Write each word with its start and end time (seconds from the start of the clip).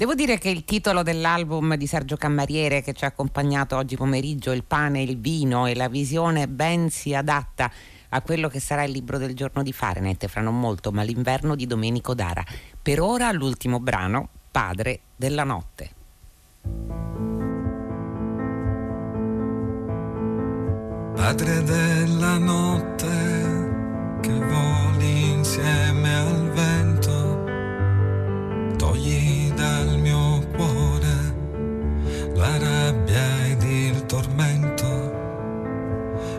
Devo 0.00 0.14
dire 0.14 0.38
che 0.38 0.48
il 0.48 0.64
titolo 0.64 1.02
dell'album 1.02 1.74
di 1.74 1.86
Sergio 1.86 2.16
Cammariere 2.16 2.80
che 2.80 2.94
ci 2.94 3.04
ha 3.04 3.08
accompagnato 3.08 3.76
oggi 3.76 3.96
pomeriggio, 3.96 4.50
Il 4.50 4.64
pane, 4.64 5.02
il 5.02 5.18
vino 5.18 5.66
e 5.66 5.74
la 5.74 5.90
visione 5.90 6.48
ben 6.48 6.88
si 6.88 7.14
adatta 7.14 7.70
a 8.08 8.22
quello 8.22 8.48
che 8.48 8.60
sarà 8.60 8.82
il 8.84 8.92
libro 8.92 9.18
del 9.18 9.34
giorno 9.34 9.62
di 9.62 9.74
Fahrenheit 9.74 10.26
fra 10.26 10.40
non 10.40 10.58
molto, 10.58 10.90
ma 10.90 11.02
l'inverno 11.02 11.54
di 11.54 11.66
Domenico 11.66 12.14
Dara. 12.14 12.42
Per 12.80 12.98
ora 12.98 13.30
l'ultimo 13.30 13.78
brano, 13.78 14.30
Padre 14.50 15.00
della 15.16 15.44
notte. 15.44 15.90
Padre 21.14 21.62
della 21.62 22.38
notte 22.38 23.08
che 24.22 24.32
voli 24.32 25.30
insieme 25.32 26.16
al 26.16 26.49
rabbia 33.12 33.90
il 33.90 34.06
tormento 34.06 34.88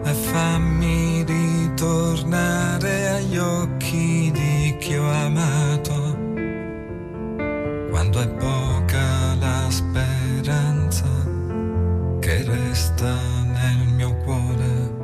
e 0.03 0.13
fammi 0.13 1.23
ritornare 1.23 3.09
agli 3.09 3.38
occhi 3.38 4.31
di 4.31 4.75
chi 4.80 4.95
ho 4.95 5.09
amato 5.09 6.17
quando 7.89 8.20
è 8.21 8.27
poca 8.30 9.35
la 9.39 9.70
speranza 9.70 11.05
che 12.20 12.44
resta 12.44 13.13
nel 13.45 13.94
mio 13.95 14.16
cuore. 14.23 14.99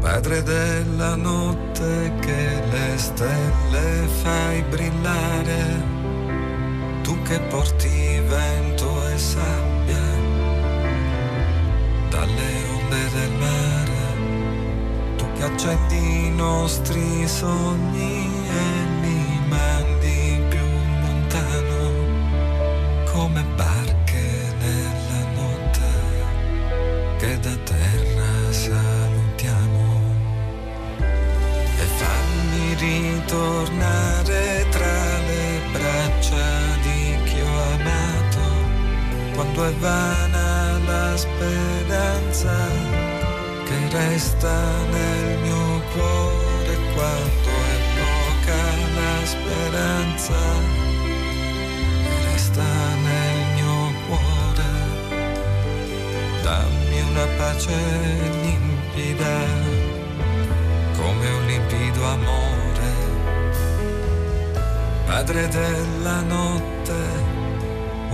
Padre 0.00 0.42
della 0.42 1.16
notte 1.16 2.12
che 2.20 2.62
le 2.70 2.96
stelle 2.96 4.06
fai 4.22 4.62
brillare, 4.70 5.82
tu 7.02 7.20
che 7.22 7.40
porti 7.40 8.20
vento 8.28 8.73
sabbia 9.18 10.06
dalle 12.10 12.50
onde 12.76 13.10
del 13.10 13.32
mare, 13.38 14.02
tu 15.16 15.24
che 15.34 15.42
accetti 15.42 15.96
i 15.96 16.30
nostri 16.30 17.26
sogni 17.26 18.28
e 18.48 18.64
li 19.02 19.40
mandi 19.48 20.42
più 20.48 20.66
lontano 21.02 21.82
come 23.12 23.44
barche 23.56 24.54
nella 24.58 25.22
notte 25.34 25.90
che 27.18 27.38
da 27.40 27.56
terra 27.64 28.52
salutiamo. 28.52 30.12
E 31.76 31.84
fammi 31.98 32.74
ritornare 32.78 34.03
quando 39.54 39.70
è 39.70 39.74
vana 39.78 40.78
la 40.84 41.16
speranza 41.16 42.56
che 43.64 43.88
resta 43.88 44.52
nel 44.90 45.38
mio 45.42 45.80
cuore 45.92 46.76
quando 46.92 47.50
è 47.70 47.78
poca 47.94 48.62
la 48.98 49.24
speranza 49.24 50.34
che 52.02 52.30
resta 52.30 52.62
nel 52.62 53.38
mio 53.54 53.92
cuore 54.08 54.72
dammi 56.42 57.00
una 57.10 57.26
pace 57.36 57.76
limpida 58.42 59.38
come 60.96 61.30
un 61.30 61.46
limpido 61.46 62.04
amore 62.04 62.92
padre 65.06 65.48
della 65.48 66.20
notte 66.22 67.33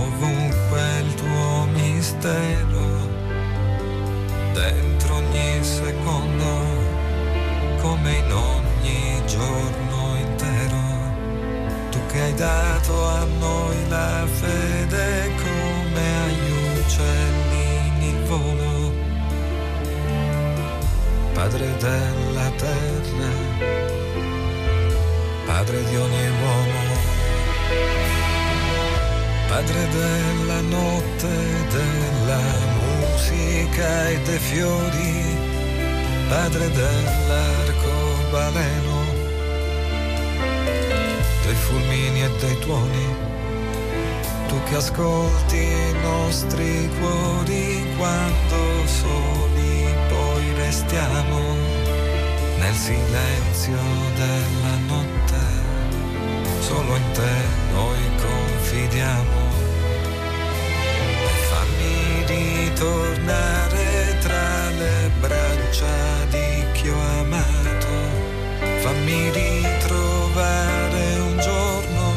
ovunque 0.01 0.81
il 1.05 1.13
tuo 1.15 1.65
mistero 1.73 2.85
dentro 4.53 5.15
ogni 5.15 5.63
secondo 5.63 6.49
come 7.81 8.11
in 8.17 8.31
ogni 8.31 9.21
giorno 9.25 10.15
intero. 10.17 10.79
Tu 11.89 11.99
che 12.07 12.21
hai 12.21 12.33
dato 12.35 13.05
a 13.05 13.25
noi 13.39 13.75
la 13.89 14.25
fede 14.25 15.31
come 15.43 16.03
agli 16.25 16.51
uccellini 16.79 18.07
il 18.09 18.23
volo. 18.25 18.93
Padre 21.33 21.75
della 21.77 22.49
terra 22.57 23.81
padre 25.51 25.83
di 25.83 25.95
ogni 25.95 26.27
uomo 26.41 26.80
Padre 29.51 29.83
della 29.89 30.61
notte, 30.61 31.27
della 31.71 32.39
musica 32.79 34.07
e 34.07 34.21
dei 34.21 34.39
fiori, 34.39 35.25
Padre 36.29 36.71
dell'arcobaleno, 36.71 39.03
dei 41.43 41.53
fulmini 41.53 42.23
e 42.23 42.29
dei 42.39 42.57
tuoni, 42.59 43.13
tu 44.47 44.55
che 44.69 44.75
ascolti 44.77 45.57
i 45.57 45.95
nostri 46.01 46.89
cuori 46.97 47.93
quando 47.97 48.87
soli 48.87 49.93
poi 50.07 50.53
restiamo 50.55 51.55
nel 52.57 52.73
silenzio 52.73 53.81
della 54.15 54.77
notte, 54.87 55.39
solo 56.61 56.95
in 56.95 57.11
te 57.11 57.33
noi 57.73 57.99
confidiamo. 58.15 59.40
Ritornare 62.71 64.17
tra 64.19 64.69
le 64.77 65.11
braccia 65.19 66.25
di 66.29 66.65
chi 66.73 66.89
ho 66.89 66.99
amato, 67.19 67.93
fammi 68.79 69.29
ritrovare 69.31 71.15
un 71.19 71.39
giorno 71.39 72.13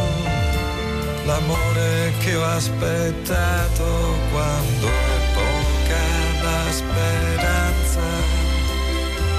l'amore 1.26 2.12
che 2.20 2.36
ho 2.36 2.44
aspettato 2.44 3.84
quando 4.30 4.86
è 4.86 5.18
poca 5.34 6.02
la 6.42 6.70
speranza 6.70 8.06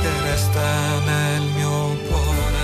che 0.02 0.09
resta 0.24 1.00
nel 1.06 1.42
mio 1.56 1.97
cuore. 2.08 2.64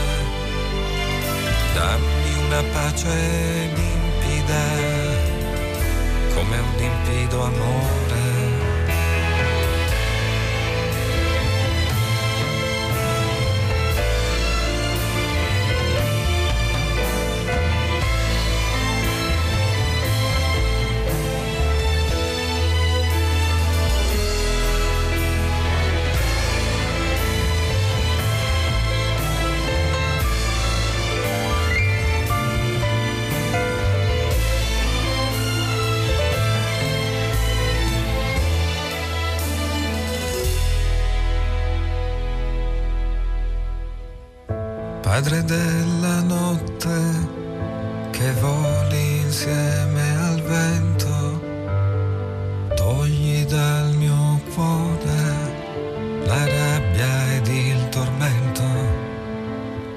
Dammi 1.74 2.46
una 2.46 2.64
pace 2.74 3.70
limpida 3.74 4.64
come 6.34 6.58
un 6.58 6.76
limpido 6.78 7.44
amore. 7.44 8.01
Padre 45.22 45.44
della 45.44 46.22
notte 46.22 46.98
che 48.10 48.34
voli 48.42 49.20
insieme 49.20 50.18
al 50.18 50.42
vento, 50.42 51.40
togli 52.76 53.46
dal 53.46 53.94
mio 53.98 54.42
cuore 54.52 56.26
la 56.26 56.44
rabbia 56.44 57.34
ed 57.36 57.46
il 57.46 57.90
tormento. 57.90 58.64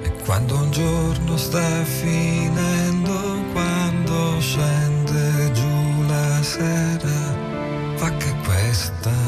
E 0.02 0.12
quando 0.26 0.56
un 0.56 0.70
giorno 0.70 1.38
sta 1.38 1.84
finendo, 1.84 3.44
quando 3.54 4.38
scende 4.40 5.50
giù 5.52 6.06
la 6.06 6.42
sera, 6.42 7.34
fa 7.94 8.14
che 8.18 8.34
questa 8.44 9.23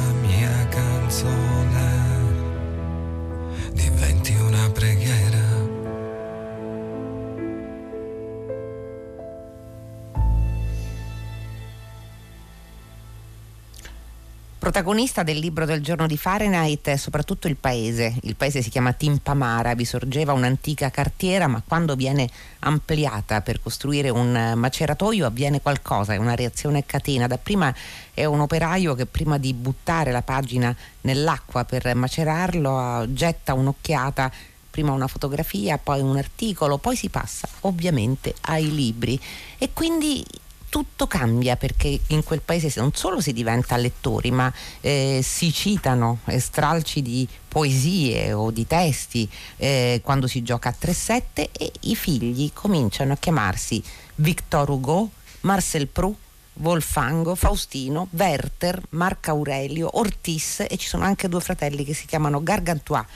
Protagonista 14.77 15.23
del 15.23 15.39
libro 15.39 15.65
del 15.65 15.81
giorno 15.81 16.07
di 16.07 16.19
Fahrenheit 16.19 16.89
è 16.89 16.97
soprattutto 16.97 17.49
il 17.49 17.57
paese. 17.57 18.15
Il 18.25 18.37
paese 18.37 18.61
si 18.61 18.69
chiama 18.69 18.93
Timpamara, 18.93 19.75
vi 19.75 19.87
sorgeva 19.87 20.35
un'antica 20.35 20.91
cartiera, 20.91 21.47
ma 21.47 21.63
quando 21.67 21.95
viene 21.97 22.29
ampliata 22.59 23.41
per 23.41 23.63
costruire 23.63 24.11
un 24.11 24.53
maceratoio 24.55 25.25
avviene 25.25 25.63
qualcosa, 25.63 26.13
è 26.13 26.19
una 26.19 26.35
reazione 26.35 26.85
catena. 26.85 27.27
Dapprima 27.27 27.75
è 28.13 28.27
un 28.27 28.41
operaio 28.41 28.95
che 28.95 29.07
prima 29.07 29.39
di 29.39 29.55
buttare 29.55 30.13
la 30.13 30.21
pagina 30.21 30.77
nell'acqua 31.01 31.65
per 31.65 31.95
macerarlo 31.95 33.07
getta 33.15 33.55
un'occhiata 33.55 34.31
prima 34.69 34.93
una 34.93 35.07
fotografia, 35.07 35.79
poi 35.79 36.03
un 36.03 36.19
articolo, 36.19 36.77
poi 36.77 36.97
si 36.97 37.09
passa 37.09 37.49
ovviamente 37.61 38.35
ai 38.43 38.75
libri 38.75 39.19
e 39.57 39.71
quindi 39.73 40.23
tutto 40.69 41.07
cambia 41.07 41.57
perché 41.57 42.01
in 42.09 42.23
quel 42.25 42.41
paese 42.41 42.73
non 42.81 42.93
solo 42.95 43.21
si 43.21 43.33
diventa 43.33 43.77
lettori, 43.77 44.31
ma 44.31 44.53
eh, 44.81 45.21
si 45.23 45.53
citano 45.53 46.21
stralci 46.37 47.03
di 47.03 47.27
poesie 47.49 48.33
o 48.33 48.51
di 48.51 48.67
testi 48.67 49.29
eh, 49.57 50.01
quando 50.03 50.27
si 50.27 50.43
gioca 50.43 50.69
a 50.69 50.75
3-7 50.79 51.23
e 51.53 51.73
i 51.81 51.97
figli 51.97 52.51
cominciano 52.53 53.13
a 53.13 53.17
chiamarsi 53.17 53.83
Victor 54.17 54.69
Hugo, 54.69 55.11
Marcel 55.41 55.89
Proust, 55.89 56.25
Wolfango, 56.59 57.35
Faustino, 57.35 58.09
Werther, 58.13 58.81
Marco 58.91 59.31
Aurelio, 59.31 59.99
Ortis 59.99 60.65
e 60.69 60.77
ci 60.77 60.89
sono 60.89 61.05
anche 61.05 61.29
due 61.29 61.41
fratelli 61.41 61.85
che 61.85 61.95
si 61.95 62.07
chiamano 62.07 62.43
Gargantua 62.43 63.07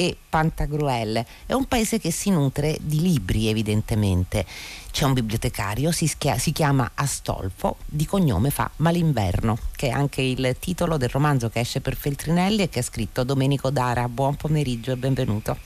e 0.00 0.16
Pantagruel. 0.30 1.22
È 1.44 1.52
un 1.52 1.66
paese 1.66 1.98
che 1.98 2.10
si 2.10 2.30
nutre 2.30 2.78
di 2.80 3.02
libri 3.02 3.48
evidentemente. 3.48 4.46
C'è 4.90 5.04
un 5.04 5.12
bibliotecario, 5.12 5.92
si, 5.92 6.06
schia- 6.06 6.38
si 6.38 6.52
chiama 6.52 6.92
Astolfo, 6.94 7.76
di 7.84 8.06
cognome 8.06 8.48
fa 8.48 8.70
Malinverno, 8.76 9.58
che 9.76 9.88
è 9.88 9.90
anche 9.90 10.22
il 10.22 10.56
titolo 10.58 10.96
del 10.96 11.10
romanzo 11.10 11.50
che 11.50 11.60
esce 11.60 11.82
per 11.82 11.96
Feltrinelli 11.96 12.62
e 12.62 12.70
che 12.70 12.78
ha 12.78 12.82
scritto 12.82 13.24
Domenico 13.24 13.68
Dara. 13.68 14.08
Buon 14.08 14.36
pomeriggio 14.36 14.92
e 14.92 14.96
benvenuto. 14.96 15.58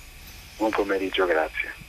Buon 0.56 0.70
pomeriggio, 0.70 1.26
grazie. 1.26 1.83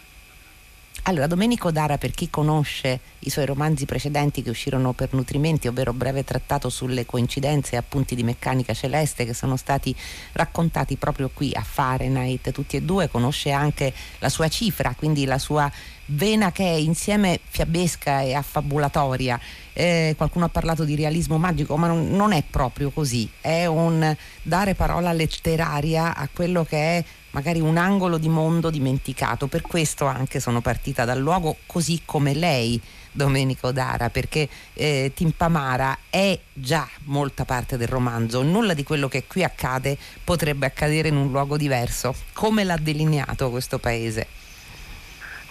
Allora, 1.07 1.28
Domenico 1.28 1.69
Dara, 1.69 2.00
per 2.00 2.10
chi 2.10 2.31
conosce 2.31 3.00
i 3.19 3.30
suoi 3.30 3.46
romanzi 3.46 3.86
precedenti 3.86 4.42
che 4.42 4.50
uscirono 4.50 4.94
per 4.94 5.13
nutrimenti, 5.13 5.68
ovvero 5.68 5.94
Breve 5.94 6.24
trattato 6.24 6.68
sulle 6.69 7.06
coincidenze 7.06 7.75
e 7.75 7.78
appunti 7.78 8.16
di 8.16 8.24
meccanica 8.24 8.74
celeste 8.74 9.24
che 9.24 9.36
sono 9.36 9.56
stati 9.56 9.96
raccontati 10.31 10.96
proprio 10.96 11.30
qui 11.31 11.52
a 11.54 11.62
Fahrenheit, 11.62 12.50
tutti 12.50 12.78
e 12.78 12.81
due, 12.81 13.07
conosce 13.07 13.52
anche 13.52 13.94
la 14.18 14.30
sua 14.30 14.48
cifra, 14.48 14.96
quindi 14.98 15.25
la 15.25 15.38
sua 15.38 15.72
vena 16.07 16.52
che 16.52 16.63
è 16.63 16.75
insieme 16.75 17.40
fiabesca 17.50 18.22
e 18.22 18.34
affabulatoria. 18.34 19.40
Eh, 19.74 20.16
qualcuno 20.18 20.46
ha 20.46 20.50
parlato 20.50 20.86
di 20.86 20.96
realismo 20.96 21.38
magico, 21.38 21.78
ma 21.78 21.86
non, 21.86 22.10
non 22.10 22.31
è 22.31 22.42
proprio 22.50 22.90
così, 22.90 23.30
è 23.42 23.68
un 23.68 24.16
dare 24.42 24.74
parola 24.74 25.13
letteraria 25.13 26.16
a 26.16 26.28
quello 26.34 26.66
che 26.66 26.78
è 26.78 27.04
magari 27.36 27.60
un 27.60 27.76
angolo 27.76 28.18
di 28.18 28.30
mondo 28.30 28.70
dimenticato. 28.70 29.48
Per 29.48 29.62
questo 29.62 30.06
anche 30.06 30.40
sono 30.40 30.62
partita 30.62 31.04
dal 31.04 31.20
luogo 31.20 31.58
così 31.66 32.04
come 32.06 32.34
lei, 32.34 32.82
Domenico 33.12 33.74
Dara, 33.74 34.10
perché 34.10 34.48
eh, 34.74 35.12
Timpamara 35.14 35.98
è 36.10 36.40
già 36.54 36.88
molta 37.04 37.44
parte 37.44 37.76
del 37.76 37.90
romanzo. 37.90 38.42
Nulla 38.42 38.74
di 38.74 38.84
quello 38.84 39.10
che 39.10 39.26
qui 39.28 39.44
accade 39.44 39.98
potrebbe 40.24 40.66
accadere 40.66 41.10
in 41.10 41.18
un 41.18 41.30
luogo 41.30 41.58
diverso. 41.58 42.16
Come 42.32 42.64
l'ha 42.64 42.78
delineato 42.80 43.50
questo 43.50 43.80
paese? 43.80 44.28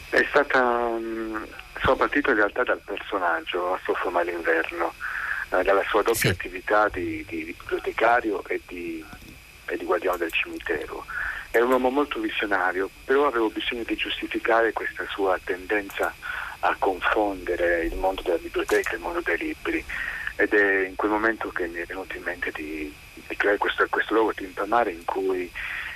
È 0.09 0.25
stata. 0.31 0.61
Um, 0.63 1.47
sono 1.83 1.97
partito 1.97 2.31
in 2.31 2.37
realtà 2.37 2.63
dal 2.63 2.81
personaggio, 2.83 3.75
Astolfo 3.75 4.09
Malinverno, 4.09 4.95
eh, 5.51 5.63
dalla 5.63 5.83
sua 5.87 6.01
doppia 6.01 6.15
sì. 6.15 6.29
attività 6.29 6.89
di, 6.89 7.23
di, 7.29 7.45
bibliotecario 7.45 8.43
e 8.47 8.59
di, 8.67 9.05
e 9.67 9.77
di 9.77 9.85
guardiano 9.85 10.17
del 10.17 10.33
cimitero. 10.33 11.05
È 11.55 11.61
un 11.61 11.71
uomo 11.71 11.89
molto 11.89 12.19
visionario, 12.19 12.91
però 13.05 13.29
avevo 13.29 13.49
bisogno 13.49 13.85
di 13.85 13.95
giustificare 13.95 14.73
questa 14.73 15.07
sua 15.09 15.39
tendenza 15.45 16.13
a 16.59 16.75
confondere 16.77 17.85
il 17.85 17.95
mondo 17.95 18.23
della 18.23 18.39
biblioteca 18.39 18.91
e 18.91 18.95
il 18.97 19.01
mondo 19.01 19.21
dei 19.21 19.39
libri. 19.39 19.85
Ed 20.35 20.53
è 20.53 20.87
in 20.89 20.97
quel 20.97 21.13
momento 21.13 21.51
che 21.51 21.69
mi 21.69 21.79
è 21.79 21.85
venuto 21.85 22.17
in 22.17 22.25
mente 22.25 22.51
di, 22.53 22.93
di 23.29 23.37
creare 23.37 23.59
questo, 23.59 23.87
questo 23.89 24.15
luogo 24.15 24.33
di 24.35 24.43
impamare 24.43 24.91
in 24.91 25.05
cui 25.05 25.49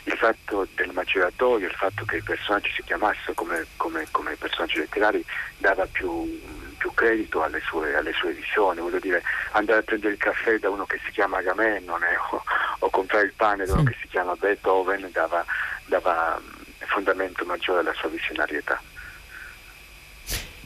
il 0.05 0.13
fatto 0.17 0.69
del 0.77 0.93
maceratoio, 0.93 1.67
il 1.67 1.75
fatto 1.75 2.05
che 2.05 2.19
i 2.19 2.23
personaggi 2.23 2.71
si 2.71 2.85
chiamassero 2.85 3.35
come, 3.35 3.67
come, 3.77 4.07
come 4.13 4.37
personaggi 4.37 4.79
letterari 4.79 5.25
dava 5.57 5.87
più, 5.91 6.41
più 6.77 6.95
credito 6.95 7.43
alle 7.43 7.61
sue, 7.67 7.97
alle 7.97 8.13
sue, 8.13 8.33
visioni, 8.33 8.79
voglio 8.79 9.01
dire 9.01 9.25
andare 9.51 9.81
a 9.81 9.83
prendere 9.83 10.13
il 10.13 10.21
caffè 10.21 10.61
da 10.61 10.71
uno 10.71 10.87
che 10.87 11.01
si 11.05 11.11
chiama 11.11 11.39
Agamennone 11.39 12.17
o, 12.31 12.45
o 12.89 12.91
comprare 12.91 13.27
il 13.27 13.33
pane 13.37 13.65
uno 13.65 13.83
che 13.85 13.97
si 14.01 14.09
chiama 14.09 14.35
Beethoven 14.35 15.09
dava, 15.13 15.45
dava 15.87 16.41
fondamento 16.87 17.45
maggiore 17.45 17.81
alla 17.81 17.95
sua 17.95 18.09
visionarietà. 18.09 18.81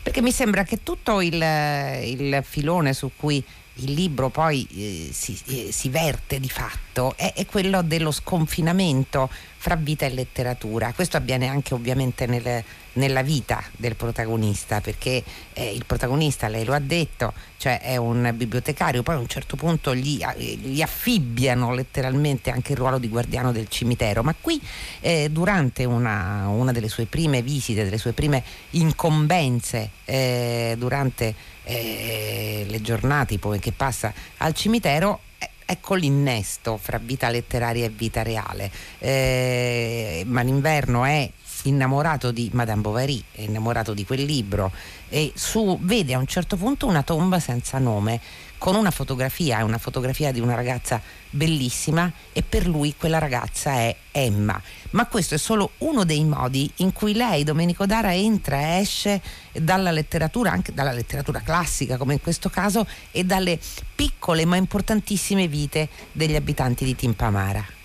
Perché 0.03 0.23
mi 0.23 0.33
sembra 0.33 0.63
che 0.65 0.83
tutto 0.83 1.21
il, 1.21 1.35
il 1.35 2.43
filone 2.45 2.93
su 2.93 3.13
cui 3.17 3.45
il 3.77 3.93
libro 3.93 4.29
poi 4.29 4.67
eh, 4.75 5.09
si, 5.13 5.39
eh, 5.47 5.73
si, 5.73 5.89
verte 5.89 6.39
di 6.39 6.49
fatto 6.49 7.15
è, 7.17 7.33
è, 7.35 7.47
quello 7.47 7.83
dello 7.83 8.11
sconfinamento 8.11 9.31
fra 9.57 9.77
vita 9.77 10.05
e 10.05 10.11
letteratura. 10.11 10.93
Questo 10.93 11.17
avviene 11.17 11.47
anche 11.47 11.73
ovviamente 11.73 12.27
nel, 12.27 12.63
nella 12.95 13.23
vita 13.23 13.63
del 13.77 13.95
protagonista, 13.95 14.81
perché 14.81 15.23
eh, 15.53 15.73
il 15.73 15.85
protagonista, 15.87 16.49
lei 16.49 16.65
lo 16.65 16.75
ha 16.75 16.81
detto, 16.81 17.33
cioè 17.57 17.81
è 17.81 17.97
un 17.97 18.33
bibliotecario, 18.35 19.03
poi 19.03 19.15
a 19.15 19.19
un 19.19 19.29
certo 19.29 19.57
punto 19.57 19.95
gli, 19.95 20.21
gli 20.37 20.83
affibbiano 20.83 21.73
letteralmente 21.75 22.51
anche 22.51 22.73
il 22.73 22.79
ruolo 22.79 22.99
di 22.99 23.09
guardiano 23.09 23.53
del 23.53 23.69
cimitero, 23.69 24.23
ma 24.23 24.35
qui 24.39 24.61
eh, 25.01 25.29
durante 25.31 25.85
una, 25.85 26.49
una, 26.49 26.73
delle 26.73 26.89
sue 26.89 27.07
prime 27.07 27.41
visite, 27.41 27.85
delle 27.85 27.99
sue 27.99 28.13
prime 28.13 28.43
incombenze, 28.71 29.91
eh, 30.05 30.75
durante 30.77 31.35
eh, 31.65 32.65
le 32.67 32.81
giornate 32.81 33.39
poi 33.39 33.59
che 33.59 33.73
passa 33.73 34.13
al 34.39 34.55
cimitero, 34.55 35.21
ecco 35.65 35.95
l'innesto 35.95 36.77
fra 36.77 36.99
vita 36.99 37.29
letteraria 37.29 37.87
e 37.87 37.91
vita 37.91 38.23
reale. 38.23 38.71
Eh, 38.99 40.23
ma 40.27 40.43
l'inverno 40.43 41.05
è 41.05 41.31
innamorato 41.65 42.31
di 42.31 42.51
Madame 42.53 42.81
Bovary, 42.83 43.23
è 43.33 43.43
innamorato 43.43 43.95
di 43.95 44.05
quel 44.05 44.25
libro 44.25 44.73
e 45.09 45.33
su, 45.35 45.79
vede 45.83 46.15
a 46.15 46.19
un 46.19 46.27
certo 46.27 46.57
punto 46.57 46.87
una 46.87 47.03
tomba 47.03 47.39
senza 47.39 47.79
nome 47.79 48.21
con 48.59 48.77
una 48.77 48.93
fotografia, 48.93 49.59
è 49.59 49.63
una 49.63 49.79
fotografia 49.79 50.31
di 50.31 50.39
una 50.39 50.55
ragazza 50.55 51.01
bellissima 51.31 52.11
e 52.33 52.43
per 52.43 52.69
lui 52.69 52.95
quella 52.97 53.19
ragazza 53.19 53.73
è 53.73 53.97
Emma. 54.13 54.61
Ma 54.91 55.07
questo 55.07 55.35
è 55.35 55.39
solo 55.39 55.73
uno 55.79 56.05
dei 56.05 56.23
modi 56.25 56.71
in 56.77 56.93
cui 56.93 57.13
lei, 57.13 57.43
Domenico 57.43 57.87
Dara, 57.87 58.15
entra 58.15 58.61
e 58.61 58.79
esce 58.79 59.21
dalla 59.53 59.91
letteratura, 59.91 60.53
anche 60.53 60.73
dalla 60.73 60.93
letteratura 60.93 61.41
classica 61.41 61.97
come 61.97 62.13
in 62.15 62.21
questo 62.21 62.51
caso, 62.51 62.87
e 63.11 63.25
dalle 63.25 63.59
piccole 63.97 64.45
ma 64.45 64.55
importantissime 64.55 65.49
vite 65.49 65.89
degli 66.13 66.37
abitanti 66.37 66.85
di 66.85 66.95
Timpamara. 66.95 67.82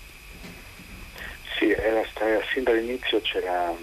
Sì, 1.58 1.70
era, 1.72 2.02
sin 2.52 2.62
dall'inizio 2.62 3.20
c'era 3.20 3.74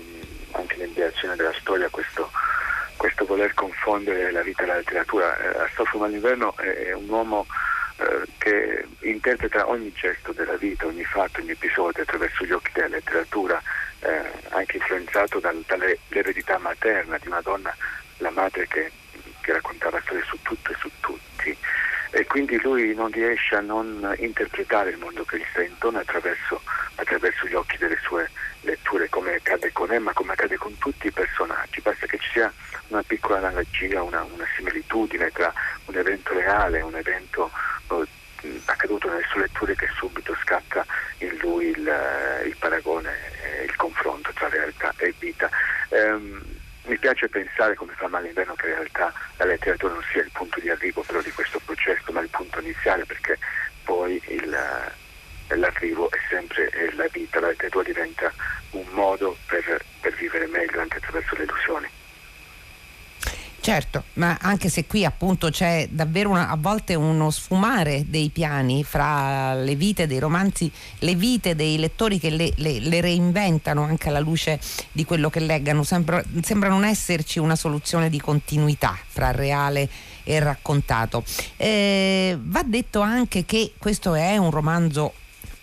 anche 0.52 0.76
nell'ideazione 0.78 1.36
della 1.36 1.54
storia 1.60 1.90
questo 1.90 2.32
questo 2.96 3.26
voler 3.26 3.54
confondere 3.54 4.32
la 4.32 4.42
vita 4.42 4.64
e 4.64 4.66
la 4.66 4.76
letteratura. 4.78 5.38
Eh, 5.38 5.64
Astolfo 5.64 5.98
Malinverno 5.98 6.56
è, 6.58 6.94
un 6.94 7.08
uomo 7.10 7.46
eh, 7.98 8.24
che 8.38 8.88
interpreta 9.02 9.70
ogni 9.70 9.92
gesto 9.94 10.32
della 10.32 10.56
vita, 10.56 10.86
ogni 10.86 11.04
fatto, 11.04 11.42
ogni 11.42 11.52
episodio 11.52 12.04
attraverso 12.04 12.46
gli 12.46 12.52
occhi 12.52 12.72
della 12.74 12.88
letteratura, 12.88 13.62
eh, 14.00 14.22
anche 14.50 14.78
influenzato 14.78 15.40
dal, 15.40 15.62
dall'eredità 15.68 16.58
materna 16.58 17.18
di 17.18 17.28
una 17.28 17.42
donna, 17.42 17.76
la 18.18 18.32
madre 18.32 18.68
che, 18.68 18.92
che 19.42 19.52
raccontava 19.52 20.02
storie 20.02 20.24
su 20.24 20.38
tutto 20.42 20.72
e 20.72 20.76
su 20.80 20.90
tutti. 21.00 21.56
E 22.12 22.26
quindi 22.28 22.58
lui 22.62 22.96
non 22.96 23.12
riesce 23.12 23.56
a 23.56 23.62
non 23.62 24.16
interpretare 24.20 24.92
il 24.92 24.98
mondo 24.98 25.26
che 25.26 25.38
gli 25.38 25.46
sta 25.52 25.62
intorno 25.62 26.00
attraverso, 26.00 26.62
attraverso 27.06 27.46
gli 27.46 27.54
occhi 27.54 27.78
delle 27.78 27.98
sue 28.02 28.30
letture, 28.62 29.10
come 29.10 29.36
accade 29.36 29.72
con 29.72 29.92
Emma, 29.92 30.12
come 30.14 30.34
accade 30.34 30.58
con 30.58 30.78
tutti 30.78 31.08
i 31.08 31.12
personaggi. 31.12 31.82
Basta 31.82 32.06
che 32.08 32.18
ci 32.18 32.30
sia 32.32 32.52
una 32.88 33.04
piccola 33.04 33.38
analogia, 33.38 34.02
una, 34.02 34.24
una 34.24 34.46
similitudine 34.56 35.32
tra 35.32 35.54
un 35.86 35.96
evento 35.96 36.34
reale 36.34 36.82
un 36.82 36.96
evento 36.96 37.52
oh, 37.88 38.06
accaduto 38.66 39.10
nelle 39.10 39.26
sue 39.30 39.42
letture 39.42 39.76
che 39.76 39.88
subito 39.96 40.36
scatta 40.42 40.86
in 41.20 41.38
lui 41.38 41.68
il, 41.68 41.88
eh, 41.88 42.48
il 42.48 42.56
paragone 42.58 43.14
il 43.64 43.76
confronto 43.76 44.32
tra 44.34 44.50
realtà 44.50 44.94
e 44.98 45.14
vita. 45.18 45.50
Um, 45.90 46.42
mi 46.86 46.98
piace 46.98 47.28
pensare, 47.30 47.74
come 47.74 47.94
fa 47.96 48.08
Malinverno, 48.08 48.54
che 48.54 48.68
in 48.68 48.76
realtà 48.76 49.12
la 49.38 49.46
letteratura 49.46 49.94
non 49.94 50.04
sia 50.12 50.22
il 50.22 50.30
punto 50.32 50.60
di 50.60 50.70
arrivo 50.70 51.02
però 51.02 51.20
di 51.20 51.32
questo 51.32 51.60
processo, 51.66 52.12
ma 52.12 52.22
il 52.22 52.30
punto 52.30 52.60
iniziale, 52.60 53.06
perché 53.06 53.40
poi 53.84 54.22
il, 54.28 54.54
eh, 54.54 55.56
l'arrivo 55.56 56.12
è 56.12 56.18
sempre 56.30 56.70
la 56.96 57.08
vita, 57.12 57.40
la 57.40 57.48
letteratura 57.48 57.84
diventa 57.84 58.32
un 58.72 58.86
modo 58.92 59.38
per, 59.48 59.84
per 60.00 60.14
vivere 60.14 60.46
meglio 60.48 60.80
anche 60.80 60.98
attraverso 60.98 61.36
le 61.36 61.44
illusioni. 61.44 61.90
Certo, 63.66 64.04
ma 64.14 64.38
anche 64.40 64.70
se 64.70 64.86
qui 64.86 65.04
appunto 65.06 65.50
c'è 65.50 65.88
davvero 65.90 66.30
una, 66.30 66.50
a 66.50 66.56
volte 66.56 66.94
uno 66.94 67.32
sfumare 67.32 68.06
dei 68.08 68.30
piani 68.30 68.84
fra 68.84 69.56
le 69.56 69.74
vite 69.74 70.06
dei 70.06 70.20
romanzi, 70.20 70.72
le 71.00 71.16
vite 71.16 71.56
dei 71.56 71.80
lettori 71.80 72.20
che 72.20 72.30
le, 72.30 72.54
le, 72.58 72.78
le 72.80 73.02
reinventano 73.02 73.82
anche 73.82 74.10
alla 74.10 74.20
luce 74.20 74.60
di 74.92 75.04
quello 75.04 75.32
che 75.32 75.40
leggano, 75.40 75.82
sembra, 75.82 76.24
sembra, 76.44 76.70
non 76.70 76.86
esserci 76.86 77.40
una 77.40 77.56
soluzione 77.56 78.12
di 78.12 78.22
continuità 78.22 78.96
fra 79.04 79.32
reale 79.32 79.90
e 80.24 80.38
raccontato. 80.38 81.24
Eh, 81.58 82.38
va 82.40 82.62
detto 82.62 83.00
anche 83.00 83.46
che 83.46 83.74
questo 83.80 84.14
è 84.14 84.38
un 84.38 84.52
romanzo 84.52 85.12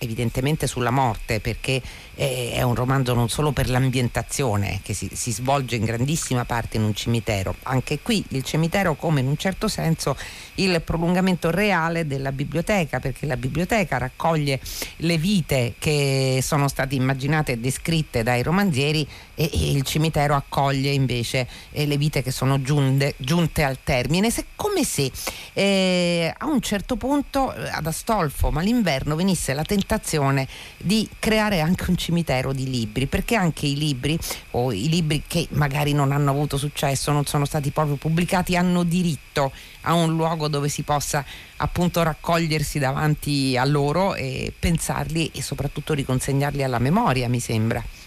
evidentemente 0.02 0.66
sulla 0.66 0.90
morte 0.90 1.40
perché 1.40 1.80
è 2.14 2.60
un 2.62 2.74
romanzo 2.74 3.14
non 3.14 3.28
solo 3.28 3.52
per 3.52 3.70
l'ambientazione 3.70 4.80
che 4.82 4.92
si, 4.92 5.08
si, 5.12 5.32
svolge 5.32 5.76
in 5.76 5.84
grandissima 5.84 6.44
parte 6.44 6.76
in 6.76 6.82
un 6.82 6.94
cimitero, 6.94 7.54
anche 7.62 8.00
qui 8.00 8.22
il 8.28 8.42
cimitero 8.42 8.94
come 8.94 9.20
in 9.20 9.26
un 9.26 9.36
certo 9.36 9.66
senso 9.66 10.16
il 10.56 10.82
prolungamento 10.82 11.50
reale 11.50 12.06
della 12.06 12.30
biblioteca, 12.30 13.00
perché 13.00 13.26
la 13.26 13.36
biblioteca 13.36 13.96
raccoglie 13.96 14.60
le 14.96 15.16
vite 15.16 15.74
che 15.78 16.40
sono 16.42 16.68
state 16.68 16.94
immaginate 16.94 17.52
e 17.52 17.58
descritte 17.58 18.22
dai 18.22 18.42
romanzieri 18.42 19.08
e, 19.42 19.50
e 19.52 19.70
il 19.72 19.82
cimitero 19.82 20.34
accoglie 20.34 20.90
invece 20.90 21.48
eh, 21.72 21.86
le 21.86 21.96
vite 21.96 22.22
che 22.22 22.30
sono 22.30 22.62
giunte, 22.62 23.14
giunte 23.18 23.64
al 23.64 23.78
termine, 23.82 24.30
se, 24.30 24.46
come 24.54 24.84
se 24.84 25.10
eh, 25.52 26.32
a 26.36 26.46
un 26.46 26.60
certo 26.60 26.96
punto 26.96 27.52
eh, 27.52 27.68
ad 27.68 27.86
Astolfo, 27.86 28.50
ma 28.52 28.60
l'inverno 28.60 29.16
venisse 29.16 29.52
la 29.52 29.64
tentazione 29.64 30.46
di 30.76 31.08
creare 31.18 31.60
anche 31.60 31.90
un 31.90 31.96
cimitero 31.96 32.52
di 32.52 32.70
libri, 32.70 33.06
perché 33.06 33.34
anche 33.34 33.66
i 33.66 33.76
libri 33.76 34.16
o 34.52 34.72
i 34.72 34.88
libri 34.88 35.24
che 35.26 35.48
magari 35.50 35.92
non 35.92 36.12
hanno 36.12 36.30
avuto 36.30 36.56
successo, 36.56 37.10
non 37.10 37.24
sono 37.24 37.44
stati 37.44 37.70
proprio 37.70 37.96
pubblicati, 37.96 38.56
hanno 38.56 38.84
diritto 38.84 39.50
a 39.82 39.94
un 39.94 40.14
luogo 40.14 40.46
dove 40.46 40.68
si 40.68 40.82
possa 40.82 41.24
appunto 41.56 42.02
raccogliersi 42.02 42.78
davanti 42.78 43.56
a 43.56 43.64
loro 43.64 44.14
e 44.14 44.52
pensarli 44.56 45.30
e 45.34 45.42
soprattutto 45.42 45.94
riconsegnarli 45.94 46.62
alla 46.62 46.78
memoria, 46.78 47.28
mi 47.28 47.40
sembra. 47.40 48.01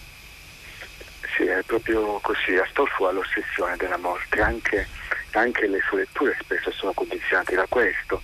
Sì, 1.35 1.43
è 1.43 1.61
proprio 1.65 2.19
così. 2.21 2.55
Astolfo 2.55 3.07
ha 3.07 3.11
l'ossessione 3.11 3.75
della 3.75 3.97
morte, 3.97 4.41
anche, 4.41 4.87
anche 5.31 5.67
le 5.67 5.81
sue 5.87 5.99
letture 5.99 6.37
spesso 6.39 6.71
sono 6.71 6.93
condizionate 6.93 7.55
da 7.55 7.65
questo. 7.67 8.21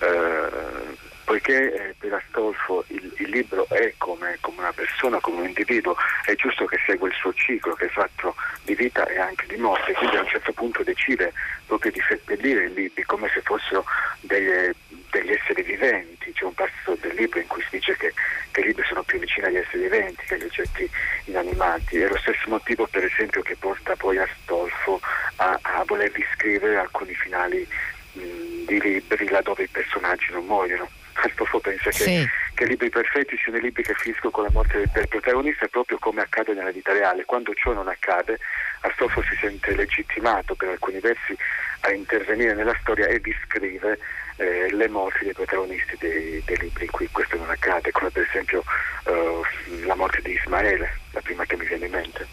Eh, 0.00 1.08
poiché 1.30 1.72
eh, 1.72 1.94
per 1.96 2.12
Astolfo 2.12 2.82
il, 2.88 3.14
il 3.18 3.30
libro 3.30 3.64
è 3.68 3.94
come, 3.98 4.38
come, 4.40 4.58
una 4.58 4.72
persona, 4.72 5.20
come 5.20 5.42
un 5.42 5.46
individuo, 5.46 5.94
è 6.24 6.34
giusto 6.34 6.64
che 6.64 6.76
segua 6.84 7.06
il 7.06 7.14
suo 7.14 7.32
ciclo 7.34 7.74
che 7.74 7.86
è 7.86 7.88
fatto 7.88 8.34
di 8.64 8.74
vita 8.74 9.06
e 9.06 9.16
anche 9.16 9.46
di 9.46 9.56
morte, 9.56 9.92
quindi 9.92 10.16
a 10.16 10.22
un 10.22 10.26
certo 10.26 10.50
punto 10.52 10.82
decide 10.82 11.32
proprio 11.66 11.92
di 11.92 12.02
seppellire 12.08 12.64
i 12.64 12.74
libri 12.74 13.04
come 13.04 13.30
se 13.32 13.42
fossero 13.42 13.84
delle, 14.22 14.74
degli 14.88 15.30
esseri 15.30 15.62
viventi. 15.62 16.32
C'è 16.32 16.42
un 16.42 16.54
passo 16.54 16.98
del 17.00 17.14
libro 17.14 17.38
in 17.38 17.46
cui 17.46 17.62
si 17.62 17.76
dice 17.78 17.96
che, 17.96 18.12
che 18.50 18.60
i 18.62 18.64
libri 18.64 18.84
sono 18.88 19.04
più 19.04 19.20
vicini 19.20 19.46
agli 19.46 19.58
esseri 19.58 19.84
viventi 19.84 20.24
che 20.26 20.34
agli 20.34 20.46
oggetti 20.46 20.90
inanimati. 21.26 21.98
È 21.98 22.08
lo 22.08 22.18
stesso 22.18 22.48
motivo 22.48 22.88
per 22.88 23.04
esempio 23.04 23.42
che 23.42 23.54
porta 23.54 23.94
poi 23.94 24.18
Astolfo 24.18 25.00
a, 25.36 25.56
a 25.62 25.84
volervi 25.86 26.26
scrivere 26.34 26.76
alcuni 26.76 27.14
finali 27.14 27.64
di 28.14 28.80
libri 28.80 29.28
laddove 29.28 29.62
i 29.62 29.68
personaggi 29.68 30.32
non 30.32 30.44
muoiono. 30.44 30.88
Astolfo 31.22 31.60
pensa 31.60 31.90
sì. 31.92 32.04
che, 32.04 32.28
che, 32.54 32.64
i 32.64 32.68
libri 32.68 32.88
perfetti 32.88 33.36
siano 33.36 33.58
i 33.58 33.62
libri 33.62 33.82
che 33.82 33.94
finiscono 33.94 34.30
con 34.30 34.44
la 34.44 34.50
morte 34.50 34.88
del 34.92 35.08
protagonista 35.08 35.66
proprio 35.68 35.98
come 35.98 36.22
accade 36.22 36.54
nella 36.54 36.70
vita 36.70 36.92
reale. 36.92 37.24
Quando 37.24 37.52
ciò 37.54 37.72
non 37.72 37.88
accade, 37.88 38.38
Astolfo 38.80 39.22
si 39.22 39.36
sente 39.36 39.74
legittimato 39.74 40.54
per 40.54 40.68
alcuni 40.68 40.98
versi 41.00 41.36
a 41.80 41.92
intervenire 41.92 42.54
nella 42.54 42.76
storia 42.80 43.06
e 43.06 43.20
descrive 43.20 43.98
eh, 44.36 44.68
le 44.72 44.88
morti 44.88 45.24
dei 45.24 45.34
protagonisti 45.34 45.96
dei, 45.98 46.42
dei, 46.44 46.58
libri 46.58 46.84
in 46.84 46.90
cui 46.90 47.08
questo 47.10 47.36
non 47.36 47.50
accade, 47.50 47.90
come 47.90 48.10
per 48.10 48.26
esempio 48.28 48.64
eh, 49.04 49.40
la 49.84 49.94
morte 49.94 50.20
di 50.22 50.32
Ismaele, 50.32 50.98
la 51.10 51.20
prima 51.20 51.44
che 51.44 51.56
mi 51.56 51.66
viene 51.66 51.86
in 51.86 51.92
mente. 51.92 52.26